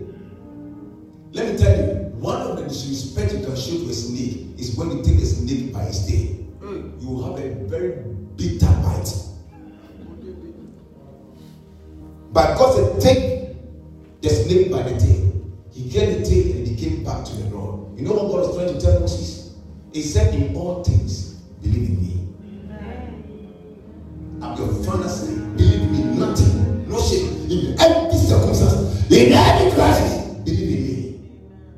Let 1.32 1.52
me 1.52 1.58
tell 1.58 1.76
you, 1.76 1.92
one 2.16 2.40
of 2.40 2.56
the 2.56 2.64
disrespect 2.64 3.34
you 3.34 3.44
can 3.44 3.54
show 3.54 3.76
to 3.76 3.90
a 3.90 3.92
snake 3.92 4.58
is 4.58 4.74
when 4.76 4.96
you 4.96 5.04
take 5.04 5.20
the 5.20 5.26
snake 5.26 5.70
by 5.74 5.82
its 5.82 6.06
tail. 6.06 6.28
Hmm. 6.58 6.98
You 6.98 7.06
will 7.06 7.36
have 7.36 7.44
a 7.44 7.54
very 7.66 8.02
bitter 8.34 8.64
bite. 8.64 9.12
But 12.32 12.56
God 12.56 12.74
said, 12.74 13.02
take 13.02 13.56
the 14.22 14.30
snake 14.30 14.72
by 14.72 14.84
the 14.84 14.98
tail. 14.98 15.52
He 15.70 15.90
get 15.90 16.18
the 16.18 16.24
tail 16.24 16.56
and 16.56 16.66
he 16.66 16.76
came 16.82 17.04
back 17.04 17.26
to 17.26 17.36
the 17.36 17.54
Lord. 17.54 17.98
You 17.98 18.06
know 18.06 18.14
what 18.14 18.28
God 18.32 18.48
was 18.48 18.56
trying 18.56 18.72
to 18.72 18.80
tell 18.80 19.00
Moses? 19.00 19.54
He 19.92 20.00
said, 20.00 20.34
In 20.34 20.56
all 20.56 20.82
things, 20.82 21.34
believe 21.60 21.90
in 21.90 22.00
me. 22.00 22.28
I'm 24.40 24.56
your 24.56 24.82
fantasy. 24.82 25.32
Believe 25.32 25.41
in 29.32 29.38
any 29.38 29.74
crisis, 29.74 30.24
believe 30.44 30.78
in 30.78 30.86
me. 30.86 31.20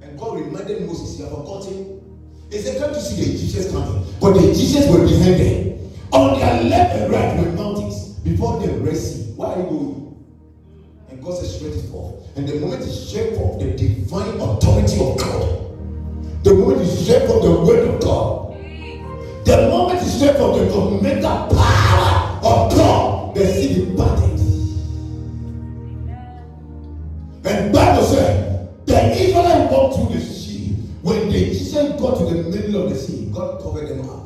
And 0.03 0.19
God 0.19 0.41
reminded 0.41 0.87
Moses, 0.87 1.19
You 1.19 1.25
have 1.25 1.35
forgotten. 1.35 2.01
He 2.51 2.59
said, 2.59 2.79
Can't 2.79 2.95
you 2.95 3.01
see 3.01 3.25
the 3.25 3.31
Egyptians 3.33 3.71
coming? 3.73 4.05
But 4.21 4.35
the 4.35 4.51
Egyptians 4.51 4.89
were 4.91 5.07
behind 5.07 5.41
them. 5.41 5.91
On 6.13 6.39
their 6.39 6.63
left 6.65 6.95
and 6.95 7.13
right 7.13 7.37
were 7.39 7.53
mountains 7.53 8.11
before 8.21 8.61
the 8.61 8.73
Red 8.75 8.97
Sea. 8.97 9.33
Why 9.37 9.55
are 9.55 9.59
you 9.59 9.65
going? 9.65 10.25
And 11.11 11.23
God 11.23 11.39
said, 11.39 11.51
Stretch 11.51 11.85
it 11.85 11.91
forth. 11.91 12.15
And 12.37 12.49
the 12.49 12.59
moment 12.61 12.85
he 12.85 12.91
stretched 12.91 13.37
forth 13.37 13.61
the 13.61 13.71
divine 13.77 14.41
authority 14.41 15.01
of 15.01 15.19
God, 15.19 16.45
the 16.45 16.55
moment 16.55 16.81
he 16.83 16.87
stretched 16.89 17.27
forth 17.27 17.43
the 17.43 17.61
word 17.61 17.89
of 17.89 18.01
God, 18.01 18.55
the 19.45 19.69
moment 19.71 20.01
he 20.01 20.09
stretched 20.09 20.39
forth 20.39 20.59
the 20.59 20.67
governmental 20.67 21.49
power 21.57 22.39
of 22.39 22.77
God, 22.77 23.35
the 23.37 23.47
sea 23.47 23.87
departed. 23.87 24.34
Said, 28.15 28.87
the 28.87 29.11
Israelites 29.13 29.73
walked 29.73 29.97
through 29.97 30.19
the 30.19 30.25
sea. 30.25 30.69
When 31.03 31.29
the 31.29 31.51
Egyptians 31.51 32.01
got 32.01 32.19
to 32.19 32.25
the 32.25 32.43
middle 32.49 32.85
of 32.85 32.91
the 32.91 32.97
sea, 32.97 33.31
God 33.33 33.61
covered 33.61 33.89
them 33.89 34.09
up. 34.09 34.25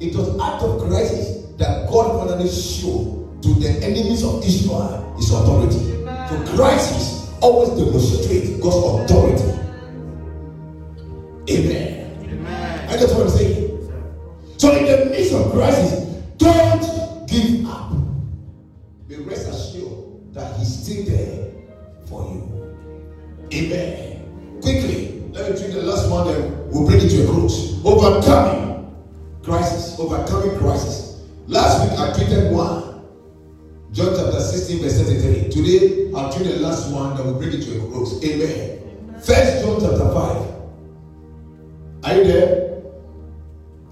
It 0.00 0.16
was 0.16 0.28
out 0.40 0.62
of 0.62 0.88
crisis 0.88 1.46
that 1.58 1.88
God 1.88 2.26
finally 2.26 2.48
showed 2.48 3.42
to 3.42 3.54
the 3.54 3.68
enemies 3.84 4.24
of 4.24 4.44
Israel 4.44 5.14
his 5.16 5.30
authority. 5.32 5.78
So 6.28 6.56
crisis 6.56 7.30
always 7.40 7.70
demonstrates 7.70 8.50
God's 8.60 9.12
authority. 9.12 9.58
Amen. 11.50 12.86
I 12.88 12.96
just 12.96 13.14
want 13.16 13.30
to 13.30 13.36
say. 13.36 13.68
So 14.58 14.76
in 14.76 14.84
the 14.86 15.10
midst 15.10 15.34
of 15.34 15.52
crisis, 15.52 16.04
don't 16.38 17.28
give 17.28 17.66
up. 17.66 17.92
Be 19.08 19.16
rest 19.16 19.48
assured 19.48 20.34
that 20.34 20.56
He's 20.56 20.82
still 20.82 21.04
there 21.04 21.42
for 22.12 22.28
you. 22.28 22.40
Amen. 23.52 24.60
Quickly, 24.60 25.24
let 25.32 25.50
me 25.50 25.58
treat 25.58 25.72
the 25.72 25.82
last 25.82 26.10
one, 26.10 26.26
then 26.28 26.68
we'll 26.70 26.86
bring 26.86 27.00
it 27.00 27.08
to 27.08 27.24
a 27.24 27.26
close. 27.26 27.84
Overcoming 27.84 28.94
crisis. 29.42 29.98
Overcoming 29.98 30.58
crisis. 30.58 31.26
Last 31.46 31.82
week 31.82 31.98
I 31.98 32.12
treated 32.14 32.52
one. 32.52 33.02
John 33.92 34.14
chapter 34.16 34.40
16, 34.40 34.82
verse 34.82 35.00
33. 35.02 35.50
Today 35.50 36.12
I'll 36.14 36.32
treat 36.32 36.48
the 36.48 36.56
last 36.60 36.92
one, 36.92 37.16
then 37.16 37.26
we'll 37.26 37.38
bring 37.38 37.52
it 37.52 37.62
to 37.62 37.82
a 37.82 37.90
close. 37.90 38.22
Amen. 38.24 39.20
First 39.20 39.64
John 39.64 39.80
chapter 39.80 40.12
5. 40.12 40.52
Are 42.04 42.14
you 42.16 42.24
there? 42.24 42.82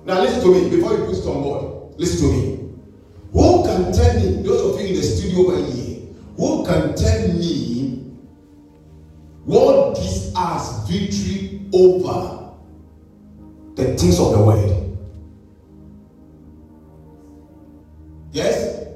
Now 0.04 0.20
listen 0.20 0.40
to 0.42 0.48
me 0.48 0.70
before 0.76 0.92
you 0.92 1.04
put 1.04 1.16
it 1.16 1.26
on. 1.26 1.94
Listen 1.96 2.28
to 2.28 2.36
me. 2.36 2.60
Who 3.32 3.64
can 3.64 3.92
tell 3.92 4.14
me, 4.14 4.42
those 4.42 4.74
of 4.74 4.80
you 4.80 4.88
in 4.88 4.94
the 4.94 5.02
studio 5.02 5.40
over 5.46 5.70
here, 5.70 6.00
who 6.36 6.64
can 6.66 6.94
tell 6.96 7.28
me 7.28 7.79
what 9.50 9.96
gives 9.96 10.32
us 10.36 10.88
victory 10.88 11.60
over 11.74 12.52
the 13.74 13.96
things 13.96 14.20
of 14.20 14.30
the 14.30 14.38
world? 14.38 14.96
Yes? 18.30 18.86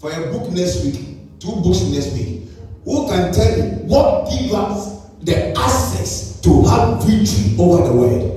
For 0.00 0.10
a 0.10 0.32
book 0.32 0.50
next 0.50 0.84
week, 0.84 1.38
two 1.38 1.52
books 1.62 1.82
next 1.82 2.12
week. 2.14 2.48
Who 2.84 3.06
can 3.08 3.32
tell 3.32 3.56
me 3.56 3.82
what 3.84 4.28
gives 4.28 4.52
us 4.52 5.06
the 5.22 5.56
access 5.56 6.40
to 6.40 6.64
have 6.64 7.04
victory 7.04 7.54
over 7.58 7.86
the 7.86 7.92
world? 7.94 8.35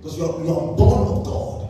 Because 0.00 0.16
you 0.18 0.24
are, 0.24 0.42
you 0.44 0.50
are 0.50 0.74
born 0.76 1.08
of 1.18 1.24
God. 1.24 1.68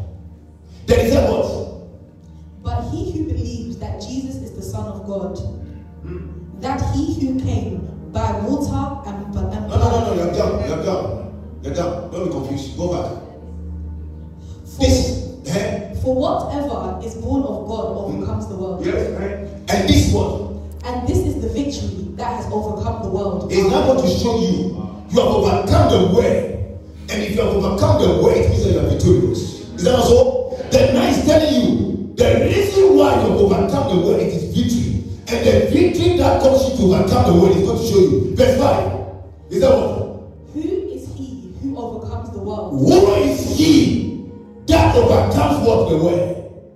Then 0.87 1.07
it 1.07 1.11
said 1.13 1.31
what? 1.31 2.63
But 2.63 2.91
he 2.91 3.11
who 3.13 3.25
believes 3.25 3.79
that 3.79 4.01
Jesus 4.01 4.37
is 4.37 4.53
the 4.55 4.63
Son 4.63 4.87
of 4.87 5.07
God, 5.07 5.37
that 6.61 6.81
he 6.95 7.15
who 7.27 7.41
came 7.41 7.87
by 8.13 8.33
water 8.41 9.09
and, 9.09 9.35
and 9.35 9.35
No, 9.35 9.79
no, 9.79 9.91
no, 9.91 10.15
no, 10.15 10.15
you're 10.15 10.33
done. 10.35 10.69
You're 10.69 10.85
done. 10.85 11.59
You're 11.63 11.75
done. 11.75 12.11
Don't 12.11 12.25
be 12.27 12.31
confused. 12.31 12.77
Go 12.77 12.93
back. 12.93 13.19
For, 14.65 14.81
This, 14.81 15.49
eh? 15.49 15.95
for 16.03 16.15
whatever 16.15 17.05
is 17.05 17.15
born 17.17 17.43
of 17.43 17.67
God 17.67 17.97
overcomes 17.97 18.47
the 18.49 18.55
world. 18.57 18.85
Yes, 18.87 19.11
right? 19.19 19.39
And 19.71 19.89
this 19.89 20.13
one 20.13 20.71
And 20.85 21.07
this 21.09 21.19
is 21.19 21.41
the 21.43 21.49
victory 21.49 22.15
that 22.17 22.37
has 22.43 22.53
overcome 22.53 23.03
the 23.03 23.09
world. 23.09 23.51
is 23.53 23.67
not 23.71 23.87
going 23.87 24.03
to 24.03 24.09
show 24.19 24.39
you 24.41 24.87
you 25.11 25.19
have 25.21 25.29
overcome 25.29 25.91
the 25.91 26.15
world. 26.15 26.50
And 27.21 27.29
if 27.29 27.37
you 27.37 27.43
have 27.43 27.53
overcome 27.55 28.01
the 28.01 28.09
world, 28.23 28.35
it 28.35 28.49
means 28.49 28.65
that 28.65 28.73
you 28.73 28.79
are 28.81 28.89
victorious. 28.89 29.61
Is 29.77 29.85
that 29.85 29.93
not 29.93 30.07
so? 30.07 30.57
Then 30.71 30.95
now 30.95 31.07
it's 31.07 31.27
telling 31.27 31.53
you 31.53 32.15
the 32.17 32.47
reason 32.49 32.97
why 32.97 33.13
you 33.17 33.21
have 33.21 33.31
overcome 33.33 33.95
the 33.95 34.07
world 34.07 34.21
it 34.21 34.33
is 34.33 34.45
victory. 34.57 35.05
And 35.29 35.47
the 35.47 35.69
victory 35.69 36.17
that 36.17 36.41
causes 36.41 36.81
you 36.81 36.89
to 36.89 36.95
overcome 36.95 37.35
the 37.35 37.39
world 37.43 37.57
is 37.59 37.63
going 37.69 37.79
to 37.79 37.87
show 37.87 37.99
you. 37.99 38.35
Verse 38.37 38.57
5. 38.57 39.53
Is 39.53 39.61
that 39.61 39.69
what? 39.69 40.33
Who 40.55 40.61
is 40.89 41.15
he 41.15 41.53
who 41.61 41.77
overcomes 41.77 42.31
the 42.31 42.39
world. 42.39 42.89
Who 42.89 43.15
is 43.17 43.59
he 43.59 44.25
that 44.69 44.97
overcomes 44.97 45.67
what 45.67 45.91
the 45.91 45.97
world? 45.99 46.73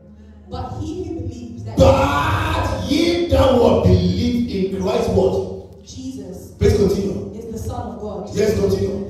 But 0.50 0.78
he 0.78 1.04
who 1.04 1.20
believes 1.22 1.64
that 1.64 1.78
But 1.78 2.84
ye 2.90 3.28
that 3.28 3.50
will 3.54 3.82
believe 3.82 4.74
in 4.74 4.82
Christ 4.82 5.08
what? 5.08 5.82
Jesus 5.86 6.52
Please 6.58 6.76
continue. 6.76 7.32
is 7.32 7.50
the 7.50 7.58
Son 7.66 7.94
of 7.94 8.00
God. 8.02 8.28
Yes, 8.34 8.60
continue. 8.60 9.03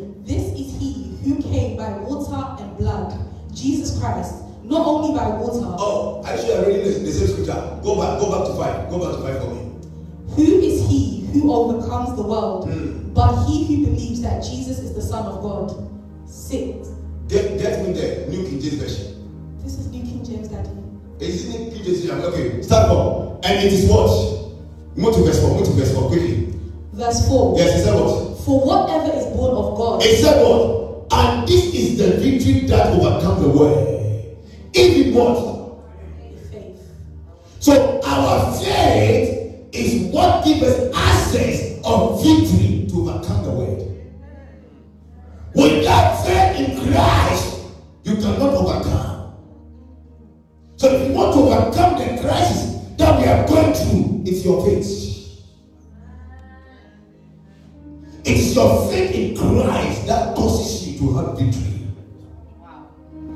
Christ, 4.05 4.35
not 4.65 4.87
only 4.87 5.17
by 5.17 5.29
water. 5.29 5.65
Oh, 5.81 6.23
actually, 6.27 6.55
I'm 6.57 6.65
reading 6.67 6.85
the, 6.85 6.99
the 7.09 7.13
same 7.13 7.29
scripture. 7.29 7.57
Go 7.83 7.97
back, 7.97 8.21
go 8.21 8.29
back 8.29 8.45
to 8.49 8.55
five. 8.55 8.91
Go 8.91 9.01
back 9.01 9.17
to 9.17 9.23
five 9.25 9.41
for 9.41 9.49
me. 9.55 9.65
Who 10.37 10.61
is 10.61 10.87
he 10.87 11.27
who 11.33 11.51
overcomes 11.51 12.15
the 12.17 12.23
world? 12.23 12.69
Hmm. 12.69 13.15
But 13.15 13.47
he 13.47 13.65
who 13.65 13.87
believes 13.87 14.21
that 14.21 14.45
Jesus 14.45 14.79
is 14.79 14.95
the 14.95 15.01
Son 15.01 15.25
of 15.25 15.41
God. 15.41 15.89
Six. 16.29 16.89
Get, 17.29 17.59
get 17.59 17.81
me 17.87 17.93
the 17.93 18.27
New 18.29 18.45
King 18.45 18.61
James 18.61 18.75
Version. 18.75 19.61
This 19.63 19.79
is 19.79 19.87
New 19.87 20.03
King 20.03 20.23
James, 20.23 20.49
Daddy. 20.49 20.69
Is 21.21 21.49
it 21.49 21.59
New 21.59 21.71
King 21.71 21.85
James? 21.85 22.11
Okay, 22.11 22.61
start 22.63 22.89
from. 22.89 23.41
And 23.45 23.65
it 23.65 23.73
is 23.73 23.89
what? 23.89 24.53
Move 24.97 25.15
to 25.15 25.23
verse 25.23 25.41
4. 25.41 25.57
Move 25.57 25.65
to 25.65 25.73
verse 25.73 25.95
4 25.95 26.09
quickly. 26.09 26.53
Verse 26.93 27.27
4. 27.27 27.59
Yes, 27.59 27.81
it 27.81 27.85
said 27.85 27.95
what? 27.95 28.39
For 28.45 28.61
whatever 28.67 29.17
is 29.17 29.25
born 29.35 29.57
of 29.57 29.79
God 29.79 30.03
It 30.05 30.19
said 30.23 30.45
what? 30.45 31.07
And 31.11 31.49
this 31.49 31.73
is 31.75 31.99
the 31.99 32.19
victory 32.19 32.67
that 32.69 32.93
overcomes 32.93 33.41
the 33.41 33.49
world. 33.49 33.94
What? 34.75 35.85
is 36.21 36.51
faith. 36.51 36.81
So 37.61 38.01
our 38.05 38.53
faith 38.59 39.69
is 39.73 40.13
what 40.13 40.45
gives 40.45 40.63
us 40.63 40.95
access 40.95 41.81
of 41.85 42.23
victory 42.23 42.87
to 42.91 43.09
overcome 43.09 43.45
the 43.45 43.51
world. 43.51 44.13
Without 45.55 46.25
faith 46.25 46.69
in 46.69 46.93
Christ, 46.93 47.65
you 48.03 48.17
cannot 48.17 48.55
overcome. 48.55 49.35
So 50.77 50.93
if 50.93 51.09
you 51.09 51.15
want 51.15 51.35
to 51.35 51.41
overcome 51.41 51.99
the 51.99 52.21
crisis 52.21 52.81
that 52.99 53.21
we 53.21 53.27
are 53.29 53.47
going 53.47 53.73
through, 53.75 54.23
it's 54.27 54.45
your 54.45 54.67
faith. 54.67 55.01
It's 58.25 58.55
your 58.57 58.91
faith 58.91 59.11
in 59.13 59.37
Christ 59.37 59.84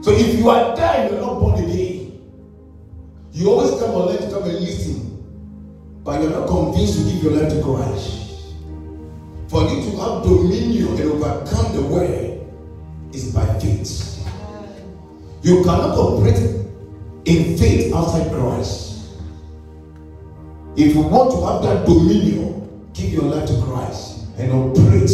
So 0.09 0.14
if 0.14 0.38
you 0.38 0.48
are 0.48 0.74
there 0.74 1.02
and 1.02 1.11
you're 1.11 1.20
not 1.20 1.38
born 1.38 1.62
again, 1.62 2.18
you 3.30 3.50
always 3.50 3.78
come 3.78 3.90
online 3.90 4.16
to 4.16 4.30
come 4.30 4.44
and 4.44 4.59
listen, 4.59 5.22
but 6.02 6.22
you're 6.22 6.30
not 6.30 6.48
convinced 6.48 6.94
to 6.96 7.04
give 7.12 7.22
your 7.24 7.32
life 7.32 7.52
to 7.52 7.62
Christ. 7.62 8.54
For 9.48 9.64
you 9.64 9.82
to 9.82 9.96
have 9.98 10.22
dominion 10.22 10.96
and 10.96 11.11
overcome 11.11 11.76
the 11.76 11.82
world 11.82 13.12
is 13.12 13.34
by 13.34 13.44
faith. 13.59 14.26
You 15.42 15.62
cannot 15.62 15.98
operate 15.98 16.38
in 17.26 17.59
faith 17.59 17.94
outside 17.94 18.32
Christ. 18.32 19.11
If 20.74 20.94
you 20.94 21.02
want 21.02 21.32
to 21.32 21.44
have 21.44 21.62
that 21.64 21.84
dominion, 21.84 22.90
give 22.94 23.12
your 23.12 23.24
life 23.24 23.46
to 23.46 23.61
Christ 23.61 24.24
and 24.38 24.52
operate 24.52 25.11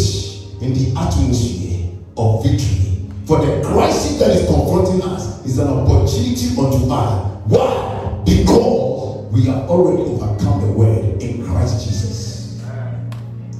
in 0.62 0.72
the 0.72 0.94
atmosphere 0.96 1.90
of 2.16 2.44
victory. 2.44 2.83
For 3.26 3.38
the 3.38 3.62
crisis 3.64 4.18
that 4.18 4.30
is 4.32 4.46
confronting 4.46 5.00
us 5.02 5.46
is 5.46 5.58
an 5.58 5.68
opportunity 5.68 6.50
unto 6.60 6.92
us. 6.92 7.40
Why? 7.46 8.22
Because 8.26 9.32
we 9.32 9.46
have 9.46 9.68
already 9.70 10.02
overcome 10.02 10.60
the 10.60 10.72
world 10.72 11.22
in 11.22 11.42
Christ 11.46 11.86
Jesus. 11.86 12.60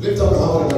Lift 0.01 0.21
up 0.21 0.33
your 0.33 0.61
hand 0.61 0.74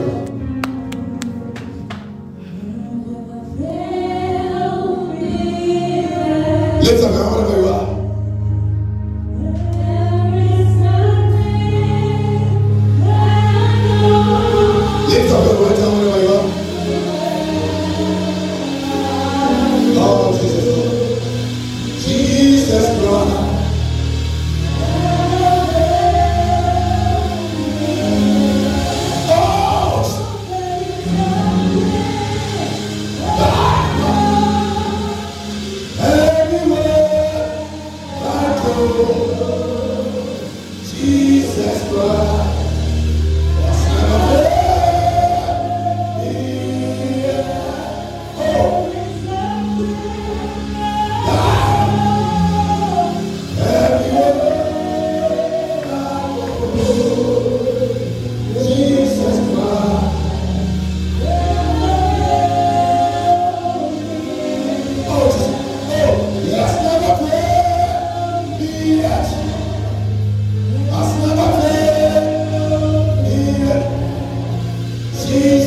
yet. 75.29 75.66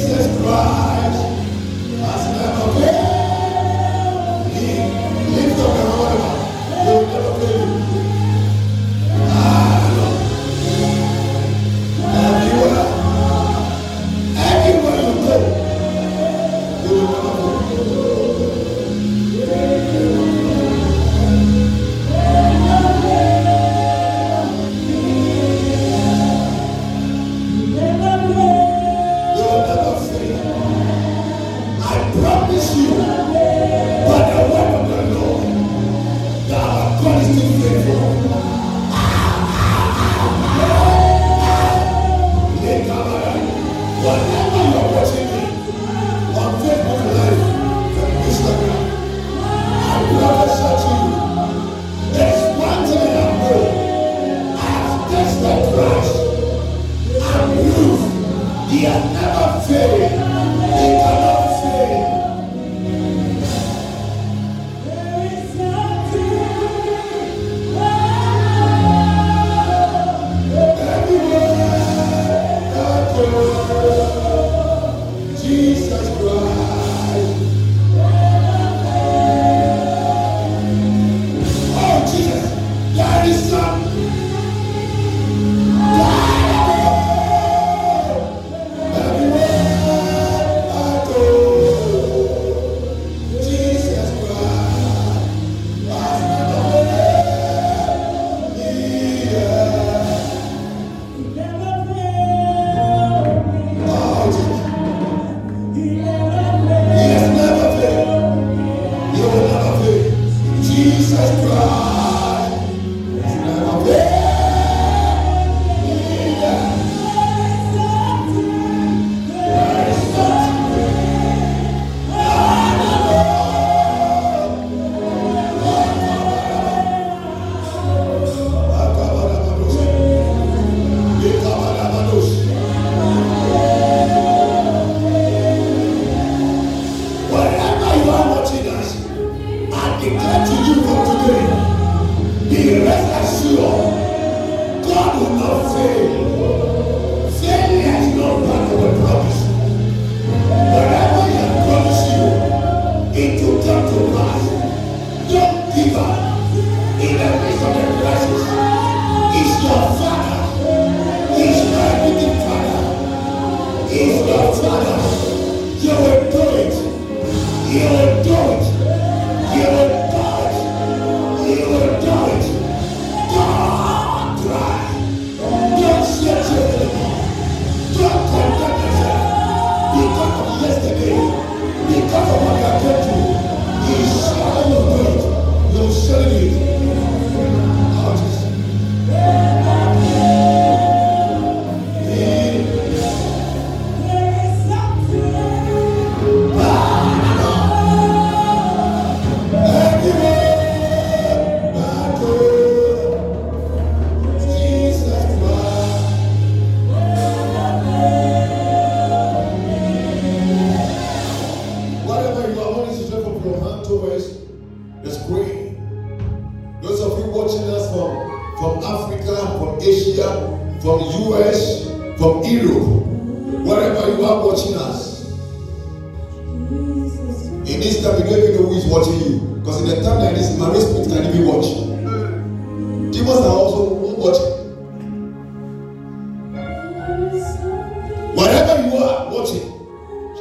you 238.89 238.97
are 238.97 239.31
watching, 239.31 239.75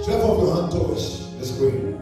Strap 0.03 0.21
up 0.21 0.39
your 0.39 0.55
hand 0.55 0.73
towards 0.73 1.37
the 1.39 1.45
screen. 1.45 1.95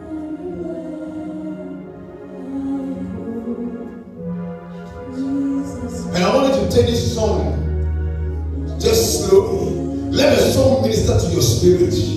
And 6.14 6.24
I 6.24 6.34
wanted 6.34 6.54
to 6.54 6.76
take 6.76 6.86
this 6.86 7.14
song 7.14 7.54
just 8.78 9.28
slowly. 9.28 9.70
Let 10.10 10.36
the 10.38 10.52
song 10.52 10.82
minister 10.82 11.18
to 11.18 11.32
your 11.32 11.42
spirit. 11.42 12.15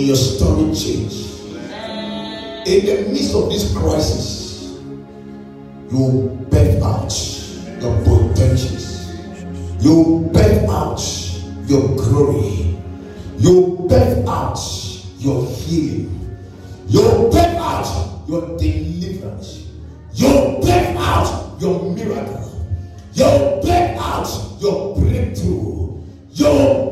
May 0.00 0.06
your 0.06 0.16
story 0.16 0.74
change. 0.74 1.12
In 2.66 2.86
the 2.86 3.10
midst 3.12 3.34
of 3.34 3.50
this 3.50 3.70
crisis, 3.76 4.80
you 5.92 6.46
birth 6.50 6.82
out 6.82 7.12
your 7.82 7.94
potentials. 8.00 9.12
You 9.84 10.26
birth 10.32 10.70
out 10.70 11.02
your 11.68 11.86
glory. 11.96 12.78
You 13.36 13.84
birth 13.90 14.26
out 14.26 14.58
your 15.18 15.44
healing. 15.44 16.34
You 16.88 17.28
birth 17.30 17.58
out 17.58 18.22
your 18.26 18.56
deliverance. 18.56 19.66
You 20.14 20.60
birth 20.62 20.96
out 20.96 21.60
your 21.60 21.92
miracle. 21.94 22.66
You 23.12 23.60
birth 23.60 23.98
out 24.00 24.62
your 24.62 24.96
breakthrough. 24.96 26.02
You 26.32 26.88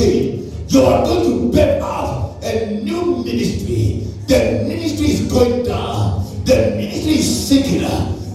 You 0.00 0.80
are 0.82 1.04
going 1.04 1.24
to 1.24 1.52
birth 1.52 1.82
out 1.82 2.40
a 2.42 2.80
new 2.82 3.22
ministry. 3.22 4.06
The 4.28 4.64
ministry 4.66 5.08
is 5.08 5.30
going 5.30 5.64
down. 5.64 6.24
The 6.46 6.72
ministry 6.74 7.20
is 7.20 7.48
sinking 7.48 7.82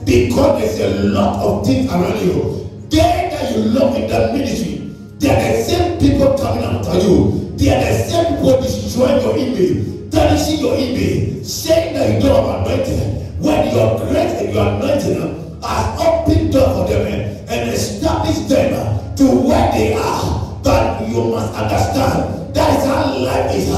because 0.05 0.77
there's 0.77 0.99
a 0.99 1.03
lot 1.05 1.41
of 1.41 1.65
things 1.65 1.89
around 1.91 2.21
you. 2.21 2.69
They 2.91 2.99
that 2.99 3.51
you 3.55 3.63
love 3.63 3.95
in 3.95 4.07
that 4.09 4.33
ministry, 4.33 4.93
they 5.17 5.31
are 5.31 5.57
the 5.57 5.63
same 5.63 5.99
people 5.99 6.37
coming 6.37 6.63
after 6.63 6.99
you. 6.99 7.51
They 7.57 7.73
are 7.73 7.81
the 7.81 7.97
same 8.09 8.35
people 8.35 8.61
destroying 8.61 9.21
your 9.23 9.35
image, 9.35 10.11
tarnishing 10.11 10.59
your 10.59 10.75
image, 10.75 11.45
saying 11.47 11.95
that 11.95 12.13
you 12.13 12.29
don't 12.29 12.45
have 12.45 12.67
anointing. 12.67 13.41
When 13.41 13.73
you're 13.73 13.97
great 14.05 14.45
and 14.45 14.55
are 14.55 14.75
anointing 14.75 15.61
has 15.63 15.99
opened 15.99 16.53
door 16.53 16.85
for 16.85 16.93
them 16.93 17.07
and 17.49 17.69
established 17.71 18.49
them 18.49 19.15
to 19.15 19.25
where 19.25 19.71
they 19.71 19.95
are. 19.95 20.45
But 20.63 20.94
you 21.15 21.31
must 21.31 21.53
understand 21.55 22.53
that 22.53 22.77
is 22.77 22.85
how 22.85 23.17
life 23.17 23.55
is. 23.55 23.69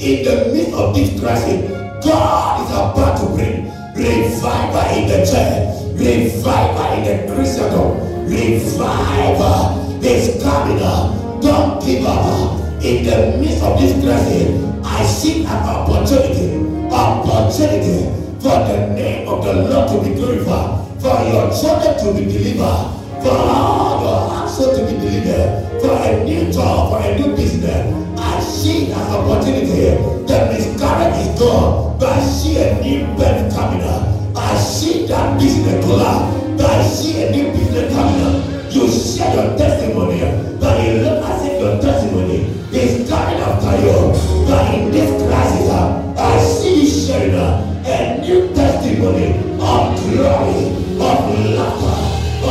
In 0.00 0.24
the 0.24 0.52
midst 0.52 0.72
of 0.72 0.94
this 0.94 1.20
crisis, 1.20 1.70
God 2.04 2.64
is 2.64 2.70
about 2.72 3.20
to 3.20 3.26
bring 3.34 3.64
revival 3.92 4.84
in 4.96 5.08
the 5.08 5.24
church, 5.24 5.66
revival 5.92 6.86
in 6.96 7.02
the 7.04 7.34
Christendom, 7.34 7.96
revival 8.28 10.04
is 10.04 10.42
coming 10.42 10.82
up. 10.82 11.42
Don't 11.42 11.84
give 11.84 12.04
up. 12.06 12.60
In 12.82 13.04
the 13.04 13.38
midst 13.40 13.62
of 13.62 13.78
this 13.80 13.92
crisis, 14.04 14.46
I 14.84 15.04
see 15.04 15.44
an 15.44 15.48
opportunity, 15.48 16.60
opportunity 16.92 18.04
for 18.40 18.56
the 18.68 18.92
name 18.94 19.28
of 19.28 19.44
the 19.44 19.52
Lord 19.52 19.88
to 19.88 20.08
be 20.08 20.14
glorified, 20.14 21.00
for 21.00 21.16
your 21.28 21.50
children 21.52 21.96
to 22.04 22.12
be 22.14 22.30
delivered, 22.30 23.05
your 23.26 24.30
household 24.30 24.76
to 24.76 24.86
be 24.86 24.92
delivered, 24.98 25.80
for 25.80 25.92
a 25.92 26.24
new 26.24 26.52
job, 26.52 26.90
for 26.90 26.98
a 27.06 27.18
new 27.18 27.34
business. 27.34 27.82
I 28.18 28.40
see 28.40 28.92
an 28.92 29.00
opportunity. 29.00 29.96
The 30.26 30.38
miscarriage 30.52 31.26
is 31.26 31.38
gone, 31.38 31.98
but 31.98 32.08
I 32.08 32.24
see 32.24 32.56
a 32.58 32.80
new 32.82 33.06
birth 33.16 33.54
coming 33.54 33.82
up. 33.82 34.36
I 34.36 34.56
see 34.56 35.06
that 35.06 35.38
business 35.38 35.84
collapse, 35.84 36.34
but 36.56 36.66
I 36.70 36.86
see 36.86 37.22
a 37.24 37.30
new 37.30 37.50
business 37.52 37.92
coming 37.94 38.20
up. 38.22 38.72
You 38.72 38.88
share 38.90 39.34
your 39.34 39.56
testimony, 39.58 40.20
but 40.60 40.84
you 40.84 40.92
look 41.02 41.24
as 41.24 41.44
if 41.46 41.60
your 41.60 41.80
testimony 41.80 42.38
is 42.72 43.08
coming 43.08 43.40
after 43.40 43.74
you. 43.82 44.12
But 44.46 44.74
in 44.74 44.90
this 44.90 45.10
crisis, 45.26 45.70
I 45.70 46.38
see 46.40 46.82
you 46.82 46.88
sharing 46.88 47.34
a 47.34 48.18
new 48.20 48.54
testimony 48.54 49.38
of 49.58 49.96
glory, 50.02 50.58
of 51.00 51.18
laughter, 51.56 51.95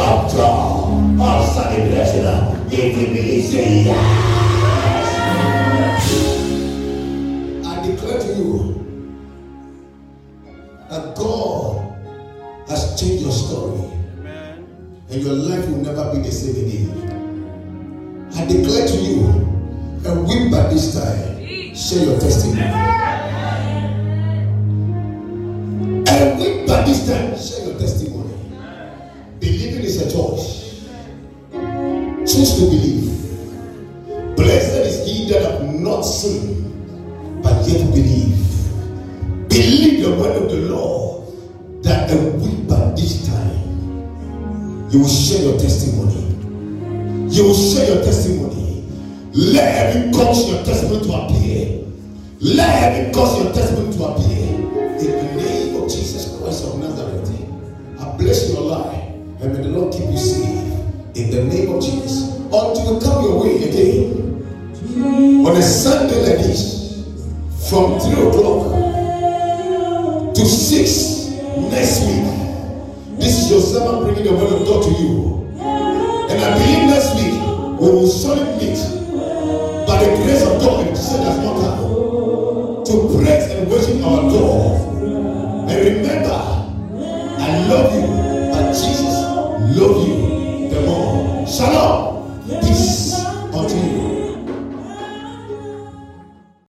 of 0.05 0.31
joy, 0.31 1.23
of 1.23 1.45
celebration. 1.53 2.25
uh, 2.25 2.67
If 2.71 2.97
you 2.97 3.07
believe, 3.07 3.45
say. 3.45 3.91
I 7.65 7.87
declare 7.87 8.19
to 8.19 8.27
you 8.35 8.49
that 10.89 11.15
God 11.15 11.95
has 12.67 12.99
changed 12.99 13.23
your 13.23 13.31
story 13.31 13.81
and 15.09 15.21
your 15.21 15.33
life 15.33 15.67
will 15.69 15.77
never 15.77 16.13
be 16.15 16.21
the 16.21 16.31
same 16.31 16.55
again. 16.65 16.89
I 18.35 18.45
declare 18.45 18.87
to 18.87 18.97
you, 18.97 19.25
a 20.05 20.13
week 20.21 20.51
by 20.51 20.67
this 20.73 20.93
time, 20.93 21.45
share 21.75 22.03
your 22.05 22.19
testimony. 22.19 22.61
And 26.07 26.39
week 26.39 26.67
by 26.67 26.83
this 26.83 27.07
time, 27.07 27.35
share 27.37 27.64
your 27.64 27.64
testimony. 27.64 27.64
Believing 27.64 27.64
is 29.95 30.01
a 30.01 30.17
choice. 30.17 30.65
Choose 32.19 32.55
to 32.55 32.65
believe. 32.65 34.35
Blessed 34.35 34.85
is 34.85 35.05
he 35.05 35.29
that 35.31 35.41
have 35.41 35.73
not 35.73 36.01
seen, 36.01 37.41
but 37.41 37.67
yet 37.67 37.85
believe. 37.93 38.35
Believe 39.49 40.03
the 40.03 40.11
word 40.19 40.43
of 40.43 40.49
the 40.51 40.57
Lord 40.69 41.83
that 41.83 42.11
a 42.11 42.17
week 42.17 42.67
by 42.67 42.91
this 42.91 43.27
time, 43.27 44.89
you 44.91 44.99
will 44.99 45.07
share 45.07 45.43
your 45.43 45.59
testimony. 45.59 46.21
You 47.29 47.43
will 47.43 47.53
share 47.53 47.95
your 47.95 48.03
testimony. 48.03 48.83
Let 49.33 49.93
heaven 49.93 50.13
cause 50.13 50.49
your 50.49 50.63
testimony 50.63 51.05
to 51.05 51.13
appear. 51.13 51.85
Let 52.39 52.69
heaven 52.69 53.13
cause 53.13 53.43
your 53.43 53.53
testimony 53.53 53.95
to 53.97 54.03
appear. 54.03 54.54
Lord 59.75 59.93
keep 59.93 60.09
you 60.09 60.17
safe 60.17 60.63
in 61.15 61.31
the 61.31 61.43
name 61.43 61.69
of 61.75 61.83
Jesus 61.83 62.35
until 62.45 62.93
you 62.93 62.99
come 63.01 63.23
your 63.25 63.43
way 63.43 63.55
again 63.67 64.05
on 65.45 65.55
a 65.55 65.61
Sunday 65.61 66.19
like 66.21 66.39
this 66.39 67.03
from 67.69 67.99
3 67.99 68.11
o'clock 68.27 68.71
to 70.33 70.45
6 70.45 71.29
next 71.71 72.01
week. 72.07 72.25
This 73.19 73.33
is 73.43 73.51
your 73.51 73.61
servant 73.61 74.03
bringing 74.03 74.23
the 74.23 74.33
word 74.33 74.53
of 74.53 74.65
God 74.65 74.83
to 74.83 74.91
you. 75.01 75.11
And 75.59 76.37
I 76.41 76.57
believe 76.57 76.83
next 76.89 77.15
week 77.15 77.35
we 77.79 77.87
will 77.91 78.07
solid 78.07 78.47
meet 78.61 78.79
by 79.85 79.95
the 80.03 80.09
grace 80.23 80.43
of 80.43 80.59
God, 80.61 80.87
and 80.87 80.95
Jesus 80.95 81.19
has 81.19 81.37
not 81.43 81.55
come 81.59 81.79
to 82.85 82.93
praise 83.17 83.45
and 83.51 83.69
worship 83.69 84.03
our 84.05 84.21
God. 84.29 84.54
Shalom. 91.55 92.04